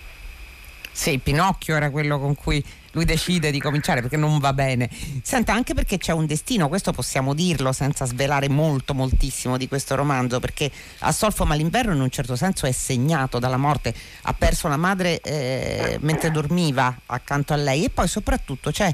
Sì, 1.07 1.19
Pinocchio 1.19 1.73
era 1.77 1.89
quello 1.89 2.19
con 2.19 2.35
cui 2.35 2.61
lui 2.91 3.05
decide 3.05 3.49
di 3.49 3.61
cominciare 3.61 4.01
perché 4.01 4.17
non 4.17 4.39
va 4.39 4.51
bene. 4.51 4.89
Senta, 5.23 5.53
anche 5.53 5.73
perché 5.73 5.97
c'è 5.97 6.11
un 6.11 6.25
destino, 6.25 6.67
questo 6.67 6.91
possiamo 6.91 7.33
dirlo 7.33 7.71
senza 7.71 8.05
svelare 8.05 8.49
molto, 8.49 8.93
moltissimo 8.93 9.55
di 9.55 9.69
questo 9.69 9.95
romanzo, 9.95 10.41
perché 10.41 10.69
Astolfo 10.99 11.45
Malinverno 11.45 11.93
in 11.93 12.01
un 12.01 12.09
certo 12.09 12.35
senso 12.35 12.65
è 12.65 12.73
segnato 12.73 13.39
dalla 13.39 13.55
morte, 13.55 13.95
ha 14.23 14.33
perso 14.33 14.67
la 14.67 14.75
madre 14.75 15.21
eh, 15.21 15.97
mentre 16.01 16.29
dormiva 16.29 16.93
accanto 17.05 17.53
a 17.53 17.55
lei. 17.55 17.85
E 17.85 17.89
poi 17.89 18.09
soprattutto 18.09 18.69
c'è 18.71 18.93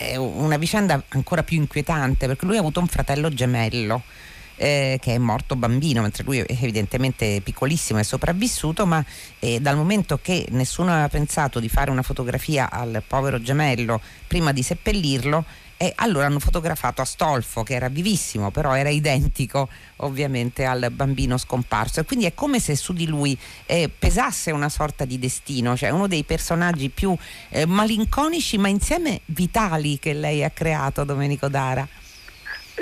eh, 0.00 0.16
una 0.16 0.56
vicenda 0.56 1.00
ancora 1.10 1.44
più 1.44 1.56
inquietante 1.56 2.26
perché 2.26 2.46
lui 2.46 2.56
ha 2.56 2.60
avuto 2.60 2.80
un 2.80 2.88
fratello 2.88 3.28
gemello 3.28 4.02
eh, 4.56 4.98
che 5.00 5.14
è 5.14 5.18
morto 5.18 5.56
bambino, 5.56 6.02
mentre 6.02 6.24
lui 6.24 6.38
è 6.38 6.46
evidentemente 6.48 7.40
piccolissimo 7.42 7.98
è 7.98 8.02
sopravvissuto, 8.02 8.86
ma 8.86 9.04
eh, 9.38 9.60
dal 9.60 9.76
momento 9.76 10.18
che 10.20 10.46
nessuno 10.50 10.92
aveva 10.92 11.08
pensato 11.08 11.60
di 11.60 11.68
fare 11.68 11.90
una 11.90 12.02
fotografia 12.02 12.70
al 12.70 13.02
povero 13.06 13.40
gemello 13.40 14.00
prima 14.26 14.52
di 14.52 14.62
seppellirlo, 14.62 15.44
e 15.76 15.92
allora 15.96 16.26
hanno 16.26 16.38
fotografato 16.38 17.02
Astolfo 17.02 17.62
che 17.62 17.74
era 17.74 17.88
vivissimo 17.88 18.50
però 18.50 18.74
era 18.74 18.88
identico 18.88 19.68
ovviamente 19.96 20.64
al 20.64 20.90
bambino 20.92 21.36
scomparso. 21.36 22.00
E 22.00 22.04
quindi 22.04 22.26
è 22.26 22.34
come 22.34 22.60
se 22.60 22.76
su 22.76 22.92
di 22.92 23.06
lui 23.06 23.36
eh, 23.66 23.90
pesasse 23.96 24.50
una 24.50 24.68
sorta 24.68 25.04
di 25.04 25.18
destino 25.18 25.76
cioè 25.76 25.90
uno 25.90 26.06
dei 26.06 26.22
personaggi 26.22 26.90
più 26.90 27.16
eh, 27.50 27.66
malinconici 27.66 28.56
ma 28.56 28.68
insieme 28.68 29.20
vitali 29.26 29.98
che 29.98 30.12
lei 30.12 30.44
ha 30.44 30.50
creato 30.50 31.04
Domenico 31.04 31.48
Dara 31.48 31.86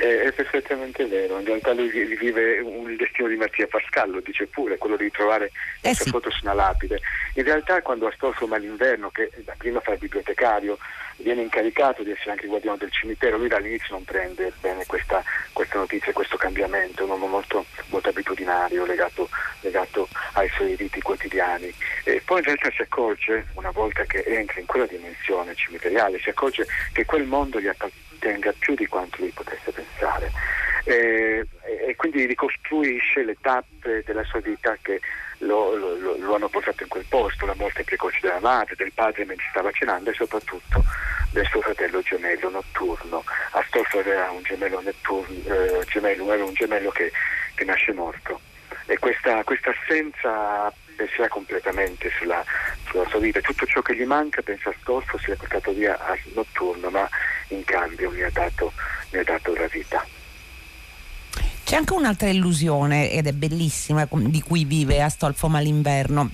è, 0.03 0.33
perfettamente 0.33 1.07
vero, 1.07 1.39
in 1.39 1.45
realtà 1.45 1.73
lui 1.73 1.89
vive 1.89 2.57
il 2.57 2.97
destino 2.97 3.29
di 3.29 3.37
Mattia 3.37 3.69
Pascal, 3.69 4.11
lo 4.11 4.21
dice 4.21 4.47
pure, 4.47 4.77
quello 4.77 4.97
di 4.97 5.09
trovare 5.13 5.53
eh 5.81 5.95
sua 5.95 6.05
sì. 6.05 6.11
foto 6.11 6.29
su 6.31 6.41
una 6.43 6.55
lapide. 6.55 7.01
In 7.35 7.45
realtà 7.45 7.81
quando 7.83 8.09
Astolfo 8.09 8.49
Malinverno, 8.49 9.11
che 9.11 9.31
da 9.45 9.55
prima 9.57 9.79
fa 9.79 9.93
il 9.93 9.99
bibliotecario, 9.99 10.77
viene 11.19 11.43
incaricato 11.43 12.03
di 12.03 12.11
essere 12.11 12.33
anche 12.33 12.45
il 12.45 12.49
guardiano 12.49 12.79
del 12.79 12.91
cimitero, 12.91 13.37
lui 13.37 13.47
dall'inizio 13.47 13.95
non 13.95 14.03
prende 14.03 14.53
bene 14.61 14.85
questa, 14.87 15.23
questa 15.53 15.79
notizia, 15.79 16.13
questo 16.13 16.37
cambiamento, 16.37 17.05
un 17.05 17.11
uomo 17.11 17.29
molto, 17.29 17.65
molto 17.91 18.09
abitudinario, 18.09 18.85
legato, 18.85 19.29
legato, 19.61 20.09
ai 20.33 20.49
suoi 20.49 20.75
riti 20.75 21.01
quotidiani. 21.01 21.73
E 22.03 22.21
poi 22.25 22.39
in 22.39 22.45
realtà 22.45 22.73
si 22.75 22.83
accorge, 22.83 23.47
una 23.55 23.71
volta 23.71 24.03
che 24.03 24.25
entra 24.25 24.59
in 24.59 24.67
quella 24.67 24.87
dimensione 24.87 25.55
cimiteriale, 25.55 26.19
si 26.19 26.29
accorge 26.29 26.67
che 26.93 27.05
quel 27.05 27.25
mondo 27.25 27.61
gli 27.61 27.69
appartiene 27.69 28.11
tenga 28.23 28.55
più 28.57 28.75
di 28.77 28.87
quanto 28.87 29.17
lui 29.19 29.31
potesse 29.31 29.73
pensare 29.73 30.31
e, 30.85 31.45
e 31.87 31.97
quindi 31.97 32.25
ricostruisce 32.25 33.25
le 33.25 33.37
tappe 33.41 34.05
della 34.07 34.23
sua 34.23 34.39
vita 34.39 34.77
che 34.81 35.01
lo, 35.39 35.75
lo, 35.75 36.17
lo, 36.17 36.35
hanno 36.37 36.49
portato 36.49 36.85
in 36.85 36.89
quel 36.89 37.05
posto, 37.09 37.47
la 37.47 37.57
morte 37.57 37.83
precoce 37.83 38.21
della 38.23 38.39
madre, 38.39 38.77
del 38.77 38.93
padre 38.93 39.25
mentre 39.25 39.47
stava 39.51 39.73
cenando 39.73 40.11
e 40.11 40.15
soprattutto 40.15 40.85
del 41.33 41.47
suo 41.47 41.61
fratello 41.61 42.01
gemello 42.01 42.49
notturno. 42.49 43.25
Astolfo 43.51 44.01
era 44.01 44.31
un 44.31 44.43
gemello, 44.43 44.81
notturno, 44.81 45.35
eh, 45.53 45.85
gemello, 45.87 46.33
era 46.33 46.45
un 46.45 46.55
gemello 46.55 46.91
che, 46.91 47.11
che 47.55 47.65
nasce 47.65 47.93
morto 47.93 48.41
e 48.87 48.99
questa, 48.99 49.43
questa 49.43 49.71
assenza 49.71 50.73
penserà 50.95 51.29
completamente 51.29 52.11
sulla, 52.19 52.45
sulla, 52.87 53.07
sua 53.09 53.19
vita. 53.19 53.41
Tutto 53.41 53.67
ciò 53.67 53.81
che 53.83 53.97
gli 53.97 54.05
manca, 54.05 54.43
pensa 54.43 54.71
Astolfo, 54.71 55.19
si 55.19 55.31
è 55.31 55.37
portato 55.37 55.73
via 55.73 55.99
a 55.99 56.17
notturno, 56.35 56.91
ma 56.91 57.09
in 57.53 57.65
cambio 57.65 58.11
mi 58.11 58.23
ha 58.23 58.31
dato, 58.31 58.73
mi 59.11 59.19
ha 59.19 59.25
dato 59.25 59.55
la 59.55 59.67
vita. 59.67 60.05
C'è 61.65 61.77
anche 61.77 61.93
un'altra 61.93 62.29
illusione, 62.29 63.11
ed 63.11 63.27
è 63.27 63.33
bellissima, 63.33 64.07
di 64.11 64.43
cui 64.43 64.65
vive 64.65 65.01
Astolfo 65.01 65.49
Malinverno, 65.49 66.31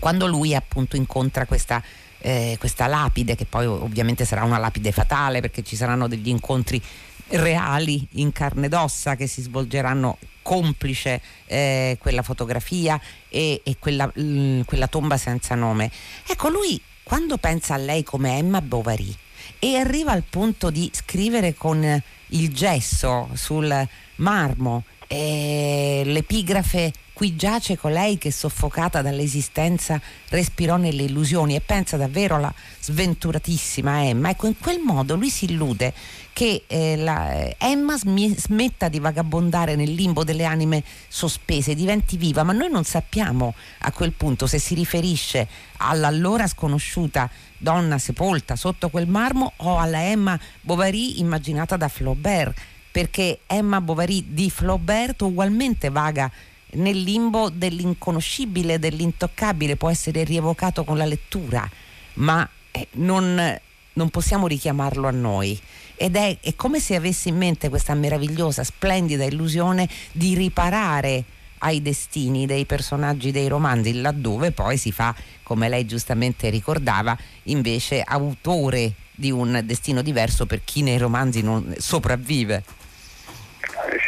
quando 0.00 0.26
lui 0.26 0.54
appunto 0.54 0.96
incontra 0.96 1.46
questa, 1.46 1.82
eh, 2.18 2.56
questa 2.58 2.86
lapide, 2.86 3.36
che 3.36 3.44
poi 3.44 3.66
ovviamente 3.66 4.24
sarà 4.24 4.42
una 4.42 4.58
lapide 4.58 4.90
fatale 4.90 5.40
perché 5.40 5.62
ci 5.62 5.76
saranno 5.76 6.08
degli 6.08 6.28
incontri 6.28 6.82
reali 7.28 8.06
in 8.12 8.32
carne 8.32 8.66
ed 8.66 8.74
ossa 8.74 9.16
che 9.16 9.26
si 9.26 9.42
svolgeranno 9.42 10.18
complice 10.42 11.22
eh, 11.46 11.96
quella 12.00 12.22
fotografia 12.22 13.00
e, 13.28 13.62
e 13.64 13.76
quella, 13.78 14.10
l, 14.14 14.60
quella 14.64 14.88
tomba 14.88 15.16
senza 15.16 15.54
nome. 15.54 15.90
Ecco, 16.26 16.48
lui 16.48 16.80
quando 17.02 17.36
pensa 17.36 17.74
a 17.74 17.78
lei 17.78 18.02
come 18.02 18.36
Emma 18.36 18.60
Bovary 18.60 19.14
e 19.58 19.76
arriva 19.76 20.12
al 20.12 20.24
punto 20.28 20.70
di 20.70 20.90
scrivere 20.92 21.54
con 21.54 22.02
il 22.28 22.54
gesso 22.54 23.28
sul 23.34 23.88
marmo 24.16 24.84
eh, 25.14 26.02
l'epigrafe 26.04 26.92
qui 27.12 27.36
giace 27.36 27.78
colei 27.78 28.18
che 28.18 28.32
soffocata 28.32 29.00
dall'esistenza 29.00 30.00
respirò 30.30 30.76
nelle 30.76 31.04
illusioni 31.04 31.54
e 31.54 31.60
pensa 31.60 31.96
davvero 31.96 32.34
alla 32.34 32.52
sventuratissima 32.80 34.04
Emma. 34.04 34.30
Ecco, 34.30 34.48
in 34.48 34.58
quel 34.58 34.80
modo 34.80 35.14
lui 35.14 35.30
si 35.30 35.44
illude 35.44 35.94
che 36.32 36.64
eh, 36.66 36.96
la, 36.96 37.56
Emma 37.56 37.96
smi, 37.96 38.34
smetta 38.36 38.88
di 38.88 38.98
vagabondare 38.98 39.76
nel 39.76 39.92
limbo 39.92 40.24
delle 40.24 40.44
anime 40.44 40.82
sospese, 41.06 41.76
diventi 41.76 42.16
viva, 42.16 42.42
ma 42.42 42.52
noi 42.52 42.68
non 42.68 42.82
sappiamo 42.82 43.54
a 43.78 43.92
quel 43.92 44.10
punto 44.10 44.48
se 44.48 44.58
si 44.58 44.74
riferisce 44.74 45.46
all'allora 45.76 46.48
sconosciuta 46.48 47.30
donna 47.56 47.98
sepolta 47.98 48.56
sotto 48.56 48.88
quel 48.88 49.06
marmo 49.06 49.52
o 49.58 49.78
alla 49.78 50.02
Emma 50.02 50.38
Bovary 50.60 51.20
immaginata 51.20 51.76
da 51.76 51.86
Flaubert, 51.86 52.58
perché 52.94 53.40
Emma 53.48 53.80
Bovary 53.80 54.24
di 54.28 54.48
Flaubert 54.50 55.22
ugualmente 55.22 55.90
vaga 55.90 56.30
nel 56.74 57.02
limbo 57.02 57.50
dell'inconoscibile, 57.50 58.78
dell'intoccabile, 58.78 59.74
può 59.74 59.90
essere 59.90 60.22
rievocato 60.22 60.84
con 60.84 60.96
la 60.96 61.04
lettura, 61.04 61.68
ma 62.14 62.48
eh, 62.70 62.86
non, 62.92 63.58
non 63.94 64.10
possiamo 64.10 64.46
richiamarlo 64.46 65.08
a 65.08 65.10
noi 65.10 65.60
ed 65.96 66.14
è, 66.14 66.38
è 66.40 66.54
come 66.54 66.78
se 66.78 66.94
avessi 66.94 67.30
in 67.30 67.36
mente 67.36 67.68
questa 67.68 67.94
meravigliosa, 67.94 68.62
splendida 68.62 69.24
illusione 69.24 69.88
di 70.12 70.36
riparare 70.36 71.24
ai 71.58 71.82
destini 71.82 72.46
dei 72.46 72.64
personaggi 72.64 73.32
dei 73.32 73.48
romanzi, 73.48 74.00
laddove 74.00 74.52
poi 74.52 74.76
si 74.76 74.92
fa, 74.92 75.12
come 75.42 75.68
lei 75.68 75.84
giustamente 75.84 76.48
ricordava, 76.48 77.18
invece 77.44 78.02
autore 78.02 78.94
di 79.10 79.32
un 79.32 79.62
destino 79.64 80.00
diverso 80.00 80.46
per 80.46 80.62
chi 80.62 80.82
nei 80.82 80.98
romanzi 80.98 81.42
non 81.42 81.74
sopravvive. 81.76 82.82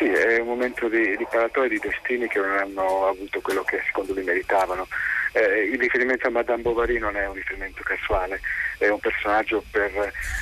Sì, 0.07 0.13
è 0.13 0.39
un 0.39 0.47
momento 0.47 0.89
di 0.89 1.17
riparatorio 1.17 1.69
di 1.69 1.81
destini 1.81 2.29
che 2.29 2.39
non 2.39 2.57
hanno 2.57 3.09
avuto 3.09 3.41
quello 3.41 3.65
che 3.65 3.83
secondo 3.87 4.13
lui 4.13 4.23
meritavano. 4.23 4.87
Eh, 5.33 5.65
il 5.65 5.81
riferimento 5.81 6.29
a 6.29 6.31
Madame 6.31 6.63
Bovary 6.63 6.99
non 6.99 7.17
è 7.17 7.27
un 7.27 7.35
riferimento 7.35 7.83
casuale, 7.83 8.41
è 8.79 8.87
un 8.87 9.01
personaggio 9.01 9.65
per, 9.69 9.91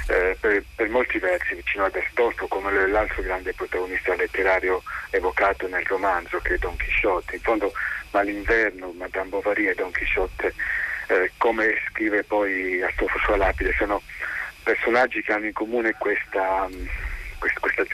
eh, 0.08 0.36
per, 0.38 0.62
per 0.76 0.88
molti 0.90 1.18
versi 1.18 1.54
vicino 1.54 1.86
ad 1.86 1.96
Astolfo, 1.96 2.46
come 2.46 2.86
l'altro 2.88 3.22
grande 3.22 3.54
protagonista 3.54 4.14
letterario 4.14 4.82
evocato 5.08 5.66
nel 5.66 5.86
romanzo 5.86 6.40
che 6.40 6.54
è 6.54 6.58
Don 6.58 6.76
Chisciotte. 6.76 7.36
In 7.36 7.40
fondo 7.40 7.72
Malinverno, 8.10 8.92
Madame 8.92 9.30
Bovary 9.30 9.68
e 9.68 9.74
Don 9.74 9.92
Chisciotte, 9.92 10.52
eh, 11.06 11.30
come 11.38 11.74
scrive 11.88 12.22
poi 12.22 12.82
Astolfo 12.82 13.18
sua 13.20 13.38
lapide, 13.38 13.74
sono 13.78 14.02
personaggi 14.62 15.22
che 15.22 15.32
hanno 15.32 15.46
in 15.46 15.52
comune 15.52 15.94
questa, 15.98 16.68
questa, 16.68 17.03
questa, 17.38 17.84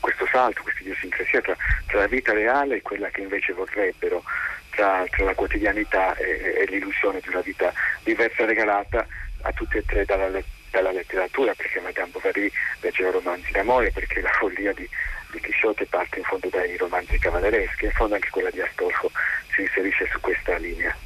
questo 0.00 0.26
salto, 0.26 0.62
questa 0.62 0.80
idiosincrasia 0.80 1.40
tra, 1.40 1.56
tra, 1.86 1.98
la 2.00 2.06
vita 2.06 2.32
reale 2.32 2.76
e 2.76 2.82
quella 2.82 3.08
che 3.10 3.20
invece 3.20 3.52
vorrebbero, 3.52 4.24
tra, 4.70 5.04
tra 5.10 5.24
la 5.24 5.34
quotidianità 5.34 6.14
e, 6.16 6.56
e, 6.58 6.64
l'illusione 6.66 7.20
di 7.20 7.28
una 7.28 7.40
vita 7.40 7.72
diversa 8.02 8.44
regalata 8.44 9.06
a 9.42 9.52
tutti 9.52 9.78
e 9.78 9.84
tre 9.84 10.04
dalla, 10.04 10.40
dalla 10.70 10.92
letteratura, 10.92 11.54
perché 11.54 11.80
Madame 11.80 12.10
Bovary 12.10 12.50
leggeva 12.80 13.10
romanzi 13.10 13.52
d'amore, 13.52 13.90
perché 13.90 14.20
la 14.20 14.32
follia 14.32 14.72
di, 14.72 14.88
di 15.30 15.40
Chisciotte 15.40 15.86
parte 15.86 16.18
in 16.18 16.24
fondo 16.24 16.48
dai 16.48 16.76
romanzi 16.76 17.18
cavallereschi, 17.18 17.86
in 17.86 17.92
fondo 17.92 18.14
anche 18.14 18.30
quella 18.30 18.50
di 18.50 18.60
Astolfo 18.60 19.10
si 19.52 19.62
inserisce 19.62 20.06
su 20.10 20.20
questa 20.20 20.56
linea. 20.56 20.96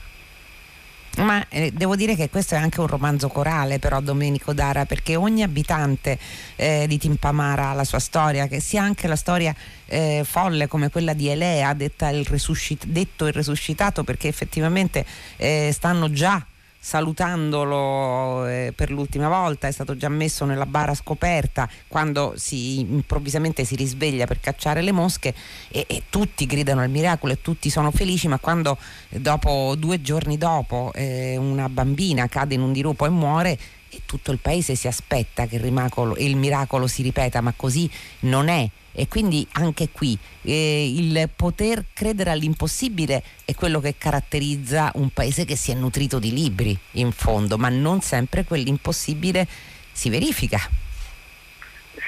Ma 1.18 1.46
eh, 1.48 1.70
devo 1.72 1.94
dire 1.94 2.16
che 2.16 2.30
questo 2.30 2.54
è 2.54 2.58
anche 2.58 2.80
un 2.80 2.86
romanzo 2.86 3.28
corale 3.28 3.78
però 3.78 4.00
Domenico 4.00 4.54
Dara 4.54 4.86
perché 4.86 5.14
ogni 5.14 5.42
abitante 5.42 6.18
eh, 6.56 6.86
di 6.88 6.96
Timpamara 6.96 7.68
ha 7.68 7.74
la 7.74 7.84
sua 7.84 7.98
storia, 7.98 8.46
che 8.46 8.60
sia 8.60 8.82
anche 8.82 9.06
la 9.06 9.16
storia 9.16 9.54
eh, 9.86 10.22
folle 10.24 10.68
come 10.68 10.90
quella 10.90 11.12
di 11.12 11.28
Elea, 11.28 11.76
il 11.76 12.24
resuscit- 12.24 12.86
detto 12.86 13.26
il 13.26 13.32
resuscitato 13.32 14.04
perché 14.04 14.28
effettivamente 14.28 15.04
eh, 15.36 15.70
stanno 15.72 16.10
già 16.10 16.44
salutandolo 16.84 18.44
eh, 18.48 18.72
per 18.74 18.90
l'ultima 18.90 19.28
volta, 19.28 19.68
è 19.68 19.70
stato 19.70 19.96
già 19.96 20.08
messo 20.08 20.44
nella 20.44 20.66
bara 20.66 20.94
scoperta 20.94 21.68
quando 21.86 22.32
si, 22.34 22.80
improvvisamente 22.80 23.64
si 23.64 23.76
risveglia 23.76 24.26
per 24.26 24.40
cacciare 24.40 24.82
le 24.82 24.90
mosche 24.90 25.32
e, 25.68 25.84
e, 25.86 26.02
tutti 26.10 26.44
gridano 26.44 26.80
al 26.80 26.90
miracolo 26.90 27.34
e 27.34 27.40
tutti 27.40 27.70
sono 27.70 27.92
felici, 27.92 28.26
ma 28.26 28.40
quando 28.40 28.76
dopo 29.10 29.76
due 29.78 30.02
giorni 30.02 30.36
dopo 30.36 30.90
eh, 30.92 31.36
una 31.36 31.68
bambina 31.68 32.26
cade 32.26 32.54
in 32.54 32.62
un 32.62 32.72
dirupo 32.72 33.06
e 33.06 33.10
muore 33.10 33.58
e 33.92 34.00
tutto 34.06 34.32
il 34.32 34.38
paese 34.38 34.74
si 34.74 34.88
aspetta 34.88 35.46
che 35.46 35.56
il, 35.56 35.62
rimacolo, 35.62 36.16
il 36.16 36.36
miracolo 36.36 36.86
si 36.86 37.02
ripeta, 37.02 37.40
ma 37.42 37.52
così 37.54 37.88
non 38.20 38.48
è 38.48 38.68
e 38.94 39.08
quindi 39.08 39.46
anche 39.52 39.88
qui 39.90 40.16
eh, 40.42 40.92
il 40.94 41.30
poter 41.34 41.86
credere 41.92 42.30
all'impossibile 42.30 43.22
è 43.44 43.54
quello 43.54 43.80
che 43.80 43.96
caratterizza 43.96 44.92
un 44.96 45.10
paese 45.10 45.44
che 45.44 45.56
si 45.56 45.70
è 45.70 45.74
nutrito 45.74 46.18
di 46.18 46.32
libri 46.32 46.78
in 46.92 47.10
fondo, 47.12 47.56
ma 47.56 47.68
non 47.68 48.00
sempre 48.00 48.44
quell'impossibile 48.44 49.46
si 49.92 50.10
verifica. 50.10 50.81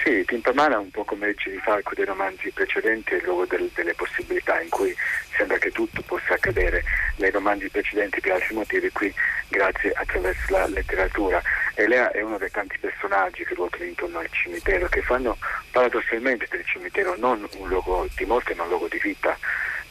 Sì, 0.04 0.22
Timpamana 0.26 0.74
è 0.74 0.78
un 0.78 0.90
po' 0.90 1.02
come 1.04 1.28
il 1.28 1.34
Girifalco 1.34 1.94
dei 1.94 2.04
romanzi 2.04 2.50
precedenti, 2.50 3.14
è 3.14 3.16
il 3.16 3.22
luogo 3.24 3.46
del, 3.46 3.70
delle 3.72 3.94
possibilità 3.94 4.60
in 4.60 4.68
cui 4.68 4.94
sembra 5.34 5.56
che 5.56 5.70
tutto 5.70 6.02
possa 6.02 6.34
accadere. 6.34 6.84
Nei 7.16 7.30
romanzi 7.30 7.70
precedenti 7.70 8.20
per 8.20 8.32
altri 8.32 8.54
motivi, 8.54 8.90
qui 8.90 9.10
grazie 9.48 9.92
attraverso 9.92 10.52
la 10.52 10.66
letteratura. 10.66 11.40
E 11.74 11.86
è 11.86 12.20
uno 12.20 12.36
dei 12.36 12.50
tanti 12.50 12.76
personaggi 12.78 13.46
che 13.46 13.54
ruotano 13.54 13.84
intorno 13.84 14.18
al 14.18 14.28
cimitero, 14.30 14.88
che 14.88 15.00
fanno 15.00 15.38
paradossalmente 15.70 16.48
del 16.50 16.66
cimitero 16.66 17.16
non 17.16 17.48
un 17.56 17.68
luogo 17.68 18.06
di 18.14 18.26
morte 18.26 18.54
ma 18.54 18.64
un 18.64 18.68
luogo 18.68 18.88
di 18.88 19.00
vita, 19.02 19.38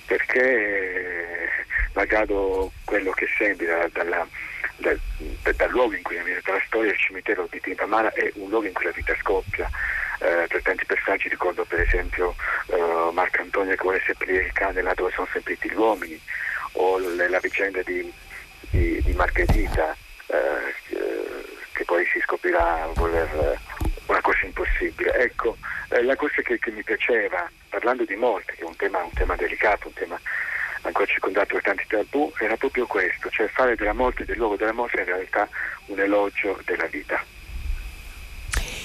perché 0.05 1.65
malgrado 1.93 2.71
quello 2.85 3.09
che 3.13 3.27
sembra 3.35 3.87
dalla, 3.91 4.27
dal, 4.75 4.99
dal, 5.55 5.69
luogo 5.71 5.95
in 5.95 6.03
cui 6.03 6.21
viene 6.21 6.39
la 6.45 6.61
storia, 6.67 6.91
il 6.91 6.97
cimitero 6.99 7.47
di 7.49 7.59
Timpamara 7.59 8.13
è 8.13 8.31
un 8.35 8.49
luogo 8.49 8.67
in 8.67 8.73
cui 8.73 8.85
la 8.85 8.91
vita 8.91 9.15
scoppia 9.19 9.67
eh, 10.23 10.47
per 10.47 10.61
tanti 10.61 10.85
personaggi 10.85 11.29
ricordo 11.29 11.65
per 11.65 11.81
esempio 11.81 12.35
eh, 12.67 13.09
Marco 13.11 13.41
Antonio 13.41 13.75
che 13.75 13.81
vuole 13.81 14.01
seppellire 14.05 14.45
il 14.45 14.53
cane 14.53 14.81
là 14.81 14.93
dove 14.93 15.11
sono 15.11 15.27
seppelliti 15.31 15.69
gli 15.69 15.75
uomini 15.75 16.19
o 16.73 16.97
le, 16.97 17.29
la 17.29 17.39
vicenda 17.39 17.81
di, 17.83 18.11
di, 18.69 19.01
di 19.01 19.13
Margherita 19.13 19.95
eh, 20.27 20.73
che 21.73 21.83
poi 21.85 22.05
si 22.05 22.19
scoprirà 22.21 22.89
voler 22.93 23.59
una 24.05 24.21
cosa 24.21 24.45
impossibile. 24.45 25.13
Ecco, 25.15 25.57
eh, 25.89 26.03
la 26.03 26.15
cosa 26.15 26.41
che, 26.41 26.59
che, 26.59 26.71
mi 26.71 26.83
piaceva, 26.83 27.49
parlando 27.69 28.05
di 28.05 28.15
morte, 28.15 28.53
che 28.53 28.61
è 28.61 28.65
un 28.65 28.75
tema, 28.75 29.03
un 29.03 29.13
tema 29.13 29.35
delicato, 29.35 29.87
un 29.87 29.93
tema 29.93 30.19
ancora 30.81 31.05
circondato 31.05 31.55
da 31.55 31.61
tanti 31.61 31.85
tabù, 31.87 32.31
era 32.39 32.57
proprio 32.57 32.85
questo, 32.85 33.29
cioè 33.29 33.47
fare 33.47 33.75
della 33.75 33.93
morte, 33.93 34.25
del 34.25 34.37
luogo 34.37 34.55
della 34.55 34.73
morte 34.73 34.99
in 34.99 35.05
realtà 35.05 35.47
un 35.87 35.99
elogio 35.99 36.59
della 36.65 36.87
vita. 36.87 37.23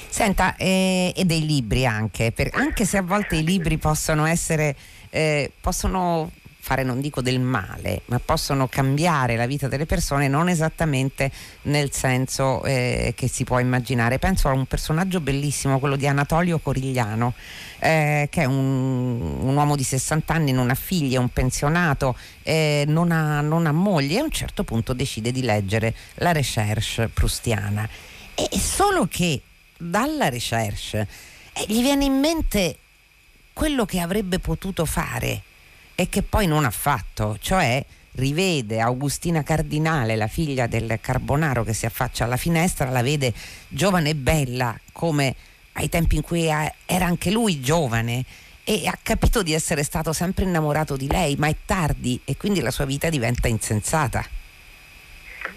Senta, 0.09 0.57
eh, 0.57 1.13
e 1.15 1.25
dei 1.25 1.45
libri 1.45 1.87
anche, 1.87 2.33
per, 2.33 2.51
anche 2.53 2.85
se 2.85 2.97
a 2.97 3.03
volte 3.03 3.37
i 3.37 3.45
libri 3.45 3.79
possono 3.79 4.25
essere, 4.27 4.75
eh, 5.11 5.53
possono 5.61 6.31
fare 6.69 6.83
non 6.83 7.01
dico 7.01 7.23
del 7.23 7.41
male, 7.41 8.03
ma 8.07 8.19
possono 8.19 8.69
cambiare 8.69 9.37
la 9.37 9.47
vita 9.47 9.69
delle 9.69 9.87
persone 9.87 10.29
non 10.29 10.51
esattamente 10.51 11.31
nel 11.63 11.93
senso 11.93 12.63
eh, 12.65 13.15
che 13.17 13.27
si 13.27 13.45
può 13.45 13.59
immaginare. 13.59 14.19
Penso 14.19 14.49
a 14.49 14.53
un 14.53 14.67
personaggio 14.67 15.21
bellissimo, 15.21 15.79
quello 15.79 15.97
di 15.97 16.07
Anatolio 16.07 16.59
Corigliano, 16.59 17.33
eh, 17.79 18.29
che 18.31 18.43
è 18.43 18.45
un, 18.45 19.39
un, 19.41 19.57
uomo 19.57 19.77
di 19.77 19.83
60 19.83 20.35
anni, 20.35 20.53
non 20.53 20.69
ha 20.69 20.75
figli, 20.75 21.15
è 21.15 21.19
un 21.19 21.31
pensionato, 21.31 22.15
eh, 22.43 22.85
non, 22.87 23.13
ha, 23.13 23.41
non 23.41 23.65
ha 23.65 23.73
moglie 23.73 24.17
e 24.17 24.19
a 24.19 24.25
un 24.25 24.31
certo 24.31 24.63
punto 24.63 24.93
decide 24.93 25.33
di 25.33 25.41
leggere 25.41 25.95
la 26.17 26.33
recherche 26.33 27.09
prustiana. 27.09 27.89
E 28.35 28.59
solo 28.59 29.07
che 29.11 29.41
dalla 29.79 30.29
recherche 30.29 31.07
e 31.53 31.65
gli 31.67 31.81
viene 31.81 32.05
in 32.05 32.19
mente 32.19 32.79
quello 33.53 33.85
che 33.85 34.01
avrebbe 34.01 34.39
potuto 34.39 34.85
fare 34.85 35.43
e 35.95 36.09
che 36.09 36.23
poi 36.23 36.47
non 36.47 36.65
ha 36.65 36.71
fatto, 36.71 37.39
cioè 37.41 37.85
rivede 38.13 38.81
Augustina 38.81 39.43
Cardinale, 39.43 40.17
la 40.17 40.27
figlia 40.27 40.67
del 40.67 40.99
Carbonaro 41.01 41.65
che 41.65 41.73
si 41.73 41.87
affaccia 41.87 42.25
alla 42.25 42.37
finestra, 42.37 42.91
la 42.91 43.03
vede 43.03 43.33
giovane 43.69 44.11
e 44.11 44.15
bella 44.15 44.79
come 44.93 45.35
ai 45.73 45.89
tempi 45.89 46.17
in 46.17 46.23
cui 46.23 46.47
era 46.47 47.07
anche 47.07 47.31
lui 47.31 47.61
giovane 47.61 48.25
e 48.65 48.87
ha 48.87 48.99
capito 49.03 49.43
di 49.43 49.55
essere 49.55 49.83
stato 49.83 50.13
sempre 50.13 50.45
innamorato 50.45 50.97
di 50.97 51.07
lei, 51.07 51.37
ma 51.37 51.49
è 51.49 51.57
tardi 51.65 52.21
e 52.25 52.37
quindi 52.37 52.61
la 52.61 52.71
sua 52.71 52.85
vita 52.85 53.09
diventa 53.09 53.49
insensata. 53.49 54.25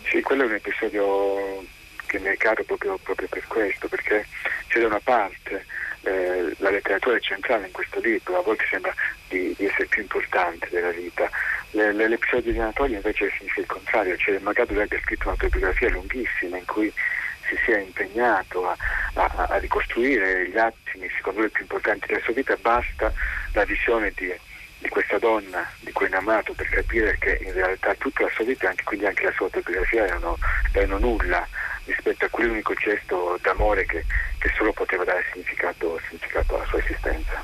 Sì, 0.09 0.21
quello 0.21 0.43
è 0.43 0.45
un 0.45 0.53
episodio 0.53 1.65
che 2.11 2.19
mi 2.19 2.27
è 2.27 2.35
caro 2.35 2.61
proprio, 2.65 2.97
proprio 2.97 3.29
per 3.29 3.47
questo, 3.47 3.87
perché 3.87 4.27
c'è 4.67 4.81
da 4.81 4.87
una 4.87 4.99
parte 5.01 5.65
eh, 6.01 6.53
la 6.57 6.69
letteratura 6.69 7.15
è 7.15 7.21
centrale 7.21 7.67
in 7.67 7.71
questo 7.71 8.01
libro, 8.01 8.37
a 8.37 8.41
volte 8.41 8.65
sembra 8.69 8.93
di, 9.29 9.55
di 9.57 9.65
essere 9.65 9.85
più 9.85 10.01
importante 10.01 10.67
della 10.69 10.89
vita. 10.89 11.29
Le, 11.71 11.93
le, 11.93 12.09
l'episodio 12.09 12.51
di 12.51 12.59
Anatolia 12.59 12.97
invece 12.97 13.31
significa 13.37 13.61
il 13.61 13.67
contrario, 13.67 14.17
cioè 14.17 14.37
lui 14.39 14.81
abbia 14.81 14.99
scritto 14.99 15.27
un'autobiografia 15.27 15.89
lunghissima 15.89 16.57
in 16.57 16.65
cui 16.65 16.91
si 17.47 17.57
sia 17.63 17.77
impegnato 17.77 18.67
a, 18.67 18.75
a, 19.13 19.47
a, 19.47 19.57
ricostruire 19.57 20.49
gli 20.49 20.57
attimi 20.57 21.09
secondo 21.15 21.39
lui 21.39 21.49
più 21.49 21.61
importanti 21.61 22.07
della 22.07 22.19
sua 22.23 22.33
vita, 22.33 22.57
basta 22.59 23.13
la 23.53 23.63
visione 23.63 24.11
di, 24.17 24.37
di 24.81 24.89
questa 24.89 25.19
donna 25.19 25.69
di 25.79 25.91
cui 25.91 26.05
è 26.05 26.07
innamorato 26.09 26.53
per 26.53 26.67
capire 26.67 27.15
che 27.19 27.39
in 27.43 27.53
realtà 27.53 27.93
tutta 27.95 28.23
la 28.23 28.31
sua 28.33 28.43
vita, 28.43 28.69
anche, 28.69 28.83
quindi 28.83 29.05
anche 29.05 29.23
la 29.23 29.31
sua 29.31 29.45
autobiografia 29.45 30.05
erano, 30.05 30.37
erano 30.71 30.97
nulla 30.97 31.47
rispetto 31.85 32.25
a 32.25 32.29
quell'unico 32.29 32.73
gesto 32.73 33.37
d'amore 33.41 33.85
che, 33.85 34.05
che 34.39 34.51
solo 34.57 34.73
poteva 34.73 35.03
dare 35.03 35.23
significato, 35.31 35.99
significato 36.07 36.55
alla 36.55 36.65
sua 36.65 36.79
esistenza. 36.79 37.43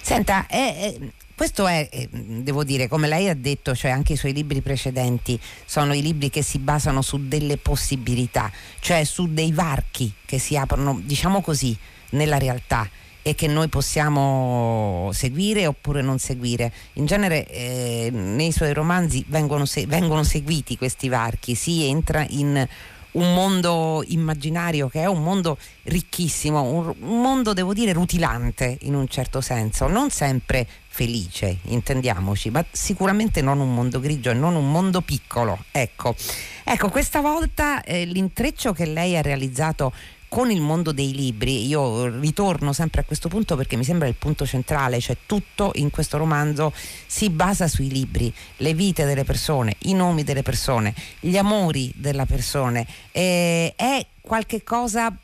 Senta, 0.00 0.46
è, 0.46 0.94
questo 1.34 1.66
è, 1.66 1.88
eh, 1.90 2.08
devo 2.10 2.64
dire, 2.64 2.86
come 2.86 3.08
lei 3.08 3.28
ha 3.28 3.34
detto, 3.34 3.74
cioè 3.74 3.90
anche 3.90 4.12
i 4.12 4.16
suoi 4.16 4.32
libri 4.32 4.60
precedenti 4.60 5.40
sono 5.64 5.94
i 5.94 6.02
libri 6.02 6.28
che 6.28 6.42
si 6.42 6.58
basano 6.58 7.00
su 7.00 7.28
delle 7.28 7.56
possibilità, 7.56 8.50
cioè 8.80 9.04
su 9.04 9.32
dei 9.32 9.52
varchi 9.52 10.12
che 10.26 10.38
si 10.38 10.56
aprono, 10.56 11.00
diciamo 11.02 11.40
così, 11.40 11.76
nella 12.10 12.36
realtà 12.36 12.88
e 13.22 13.34
che 13.34 13.46
noi 13.46 13.68
possiamo 13.68 15.10
seguire 15.12 15.66
oppure 15.66 16.02
non 16.02 16.18
seguire. 16.18 16.72
In 16.94 17.06
genere 17.06 17.46
eh, 17.46 18.10
nei 18.12 18.52
suoi 18.52 18.72
romanzi 18.72 19.24
vengono, 19.28 19.64
se- 19.64 19.86
vengono 19.86 20.24
seguiti 20.24 20.76
questi 20.76 21.08
varchi, 21.08 21.54
si 21.54 21.84
entra 21.84 22.26
in 22.28 22.66
un 23.12 23.34
mondo 23.34 24.02
immaginario 24.06 24.88
che 24.88 25.00
è 25.00 25.06
un 25.06 25.22
mondo 25.22 25.58
ricchissimo, 25.84 26.62
un, 26.62 26.94
un, 27.00 27.20
mondo 27.20 27.52
devo 27.52 27.74
dire 27.74 27.92
rutilante 27.92 28.78
in 28.82 28.94
un 28.94 29.06
certo 29.08 29.40
senso, 29.40 29.86
non 29.86 30.10
sempre 30.10 30.66
felice, 30.88 31.58
intendiamoci, 31.64 32.50
ma 32.50 32.64
sicuramente 32.70 33.42
non 33.42 33.60
un 33.60 33.74
mondo 33.74 34.00
grigio 34.00 34.30
e 34.30 34.34
non 34.34 34.54
un 34.54 34.70
mondo 34.70 35.00
piccolo. 35.00 35.64
Ecco, 35.70 36.14
ecco 36.64 36.88
questa 36.88 37.20
volta 37.20 37.82
eh, 37.82 38.04
l'intreccio 38.04 38.72
che 38.72 38.86
lei 38.86 39.16
ha 39.16 39.22
realizzato 39.22 39.92
con 40.32 40.50
il 40.50 40.62
mondo 40.62 40.92
dei 40.92 41.12
libri, 41.12 41.66
io 41.66 42.06
ritorno 42.18 42.72
sempre 42.72 43.02
a 43.02 43.04
questo 43.04 43.28
punto 43.28 43.54
perché 43.54 43.76
mi 43.76 43.84
sembra 43.84 44.08
il 44.08 44.14
punto 44.14 44.46
centrale, 44.46 44.98
cioè 44.98 45.14
tutto 45.26 45.72
in 45.74 45.90
questo 45.90 46.16
romanzo 46.16 46.72
si 47.06 47.28
basa 47.28 47.68
sui 47.68 47.90
libri, 47.90 48.32
le 48.56 48.72
vite 48.72 49.04
delle 49.04 49.24
persone, 49.24 49.76
i 49.80 49.92
nomi 49.92 50.24
delle 50.24 50.40
persone, 50.40 50.94
gli 51.20 51.36
amori 51.36 51.92
delle 51.94 52.24
persone, 52.24 52.86
eh, 53.10 53.74
è 53.76 54.06
qualche 54.22 54.64
cosa 54.64 55.14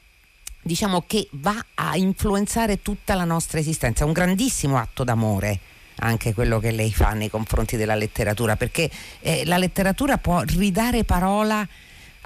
diciamo 0.61 1.03
che 1.07 1.27
va 1.31 1.57
a 1.77 1.97
influenzare 1.97 2.83
tutta 2.83 3.15
la 3.15 3.25
nostra 3.25 3.61
esistenza, 3.61 4.05
è 4.05 4.07
un 4.07 4.13
grandissimo 4.13 4.77
atto 4.77 5.05
d'amore 5.05 5.61
anche 6.01 6.35
quello 6.35 6.59
che 6.61 6.71
lei 6.71 6.93
fa 6.93 7.13
nei 7.15 7.31
confronti 7.31 7.79
della 7.79 7.95
letteratura, 7.95 8.57
perché 8.57 8.91
eh, 9.21 9.47
la 9.47 9.57
letteratura 9.57 10.19
può 10.19 10.43
ridare 10.43 11.05
parola 11.05 11.67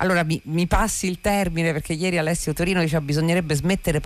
allora 0.03 0.25
mi, 0.25 0.41
mi, 0.47 0.67
passi 0.67 1.07
il 1.07 1.21
termine 1.21 1.73
perché 1.73 1.93
ieri 1.93 2.19
Alessio 2.19 2.53
Torino 2.53 2.81
diceva 2.81 3.01
bisognerebbe 3.01 3.55
smettere 3.55 4.03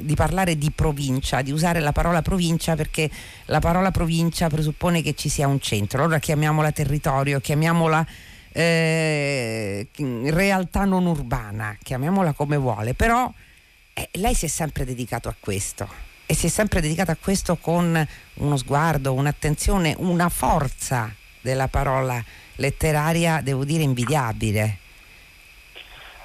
di 0.00 0.14
parlare 0.16 0.58
di 0.58 0.72
provincia, 0.72 1.40
di 1.40 1.52
usare 1.52 1.78
la 1.78 1.92
parola 1.92 2.20
provincia 2.20 2.74
perché 2.74 3.08
la 3.46 3.60
parola 3.60 3.92
provincia 3.92 4.48
presuppone 4.48 5.02
che 5.02 5.14
ci 5.14 5.28
sia 5.28 5.46
un 5.46 5.60
centro. 5.60 6.02
Allora 6.02 6.18
chiamiamola 6.18 6.72
territorio, 6.72 7.38
chiamiamola 7.38 8.04
eh, 8.50 9.86
realtà 9.96 10.84
non 10.84 11.06
urbana, 11.06 11.76
chiamiamola 11.80 12.32
come 12.32 12.56
vuole, 12.56 12.94
però 12.94 13.32
eh, 13.94 14.08
lei 14.14 14.34
si 14.34 14.46
è 14.46 14.48
sempre 14.48 14.84
dedicato 14.84 15.28
a 15.28 15.36
questo 15.38 15.88
e 16.26 16.34
si 16.34 16.46
è 16.46 16.50
sempre 16.50 16.80
dedicato 16.80 17.12
a 17.12 17.16
questo 17.20 17.56
con 17.56 18.04
uno 18.34 18.56
sguardo, 18.56 19.12
un'attenzione, 19.12 19.94
una 19.98 20.28
forza 20.28 21.14
della 21.40 21.68
parola 21.68 22.20
letteraria, 22.56 23.40
devo 23.42 23.64
dire, 23.64 23.84
invidiabile. 23.84 24.78